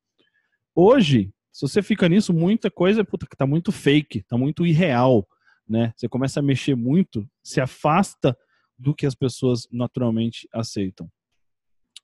Hoje, 0.75 1.31
Se 1.53 1.61
você 1.61 1.83
fica 1.83 2.09
nisso, 2.09 2.33
muita 2.33 2.71
coisa 2.71 3.05
puta, 3.05 3.27
tá 3.37 3.45
muito 3.45 3.71
fake, 3.71 4.23
tá 4.23 4.35
muito 4.35 4.65
irreal, 4.65 5.27
né? 5.69 5.93
Você 5.95 6.09
começa 6.09 6.39
a 6.39 6.43
mexer 6.43 6.75
muito, 6.75 7.29
se 7.43 7.61
afasta 7.61 8.35
do 8.75 8.93
que 8.93 9.05
as 9.05 9.13
pessoas 9.13 9.67
naturalmente 9.71 10.49
aceitam. 10.51 11.07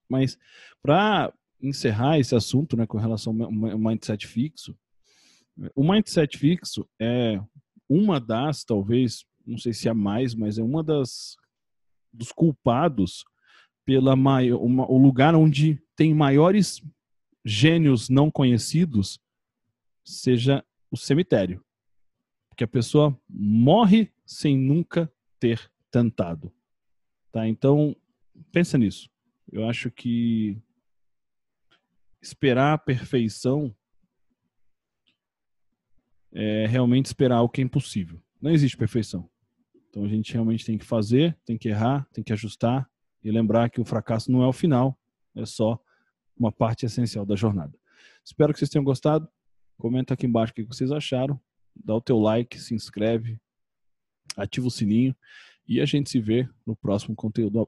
Mas 0.08 0.38
para 0.84 1.34
encerrar 1.62 2.20
esse 2.20 2.36
assunto, 2.36 2.78
né, 2.78 2.86
com 2.86 2.98
relação 2.98 3.36
ao 3.44 3.52
mindset 3.78 4.26
fixo, 4.28 4.78
o 5.76 5.84
mindset 5.84 6.38
fixo 6.38 6.88
é 7.00 7.40
uma 7.88 8.20
das, 8.20 8.64
talvez, 8.64 9.26
não 9.46 9.58
sei 9.58 9.74
se 9.74 9.90
é 9.90 9.94
mais, 9.94 10.34
mas 10.34 10.58
é 10.58 10.64
uma 10.64 10.84
das 10.84 11.36
dos 12.12 12.32
culpados 12.32 13.24
pela 13.86 14.16
maior, 14.16 14.62
uma, 14.62 14.90
o 14.90 14.98
lugar 14.98 15.36
onde 15.36 15.82
tem 15.96 16.14
maiores 16.14 16.82
gênios 17.46 18.10
não 18.10 18.32
conhecidos 18.32 19.20
seja 20.04 20.64
o 20.92 20.98
cemitério. 20.98 21.64
Porque 22.50 22.64
a 22.64 22.68
pessoa 22.68 23.18
morre 23.30 24.12
sem 24.26 24.58
nunca 24.58 25.12
ter 25.40 25.72
tentado. 25.92 26.52
Tá? 27.32 27.48
Então, 27.48 27.96
pensa 28.52 28.78
nisso. 28.78 29.10
Eu 29.52 29.68
acho 29.68 29.90
que 29.90 30.58
esperar 32.22 32.74
a 32.74 32.78
perfeição 32.78 33.76
é 36.32 36.68
realmente 36.68 37.08
esperar 37.08 37.42
o 37.42 37.50
que 37.50 37.62
é 37.62 37.64
impossível. 37.64 38.22
Não 38.42 38.52
existe 38.52 38.78
perfeição. 38.78 39.30
Então 39.90 40.04
a 40.04 40.08
gente 40.08 40.34
realmente 40.34 40.66
tem 40.66 40.78
que 40.78 40.86
fazer, 40.86 41.38
tem 41.46 41.58
que 41.58 41.70
errar, 41.70 42.08
tem 42.14 42.24
que 42.24 42.32
ajustar 42.32 42.90
e 43.24 43.32
lembrar 43.32 43.70
que 43.70 43.82
o 43.82 43.86
fracasso 43.86 44.32
não 44.32 44.44
é 44.44 44.48
o 44.48 44.54
final, 44.54 44.98
é 45.36 45.46
só 45.46 45.82
uma 46.38 46.52
parte 46.52 46.86
essencial 46.86 47.26
da 47.26 47.36
jornada. 47.36 47.78
Espero 48.24 48.54
que 48.54 48.60
vocês 48.60 48.70
tenham 48.70 48.84
gostado. 48.84 49.28
Comenta 49.78 50.14
aqui 50.14 50.26
embaixo 50.26 50.52
o 50.52 50.56
que 50.56 50.64
vocês 50.64 50.92
acharam. 50.92 51.40
Dá 51.76 51.96
o 51.96 52.02
teu 52.02 52.20
like, 52.20 52.60
se 52.60 52.74
inscreve, 52.74 53.40
ativa 54.38 54.68
o 54.68 54.72
sininho 54.72 55.16
e 55.68 55.82
a 55.82 55.86
gente 55.86 56.10
se 56.10 56.20
vê 56.20 56.48
no 56.66 56.76
próximo 56.76 57.16
conteúdo 57.16 57.68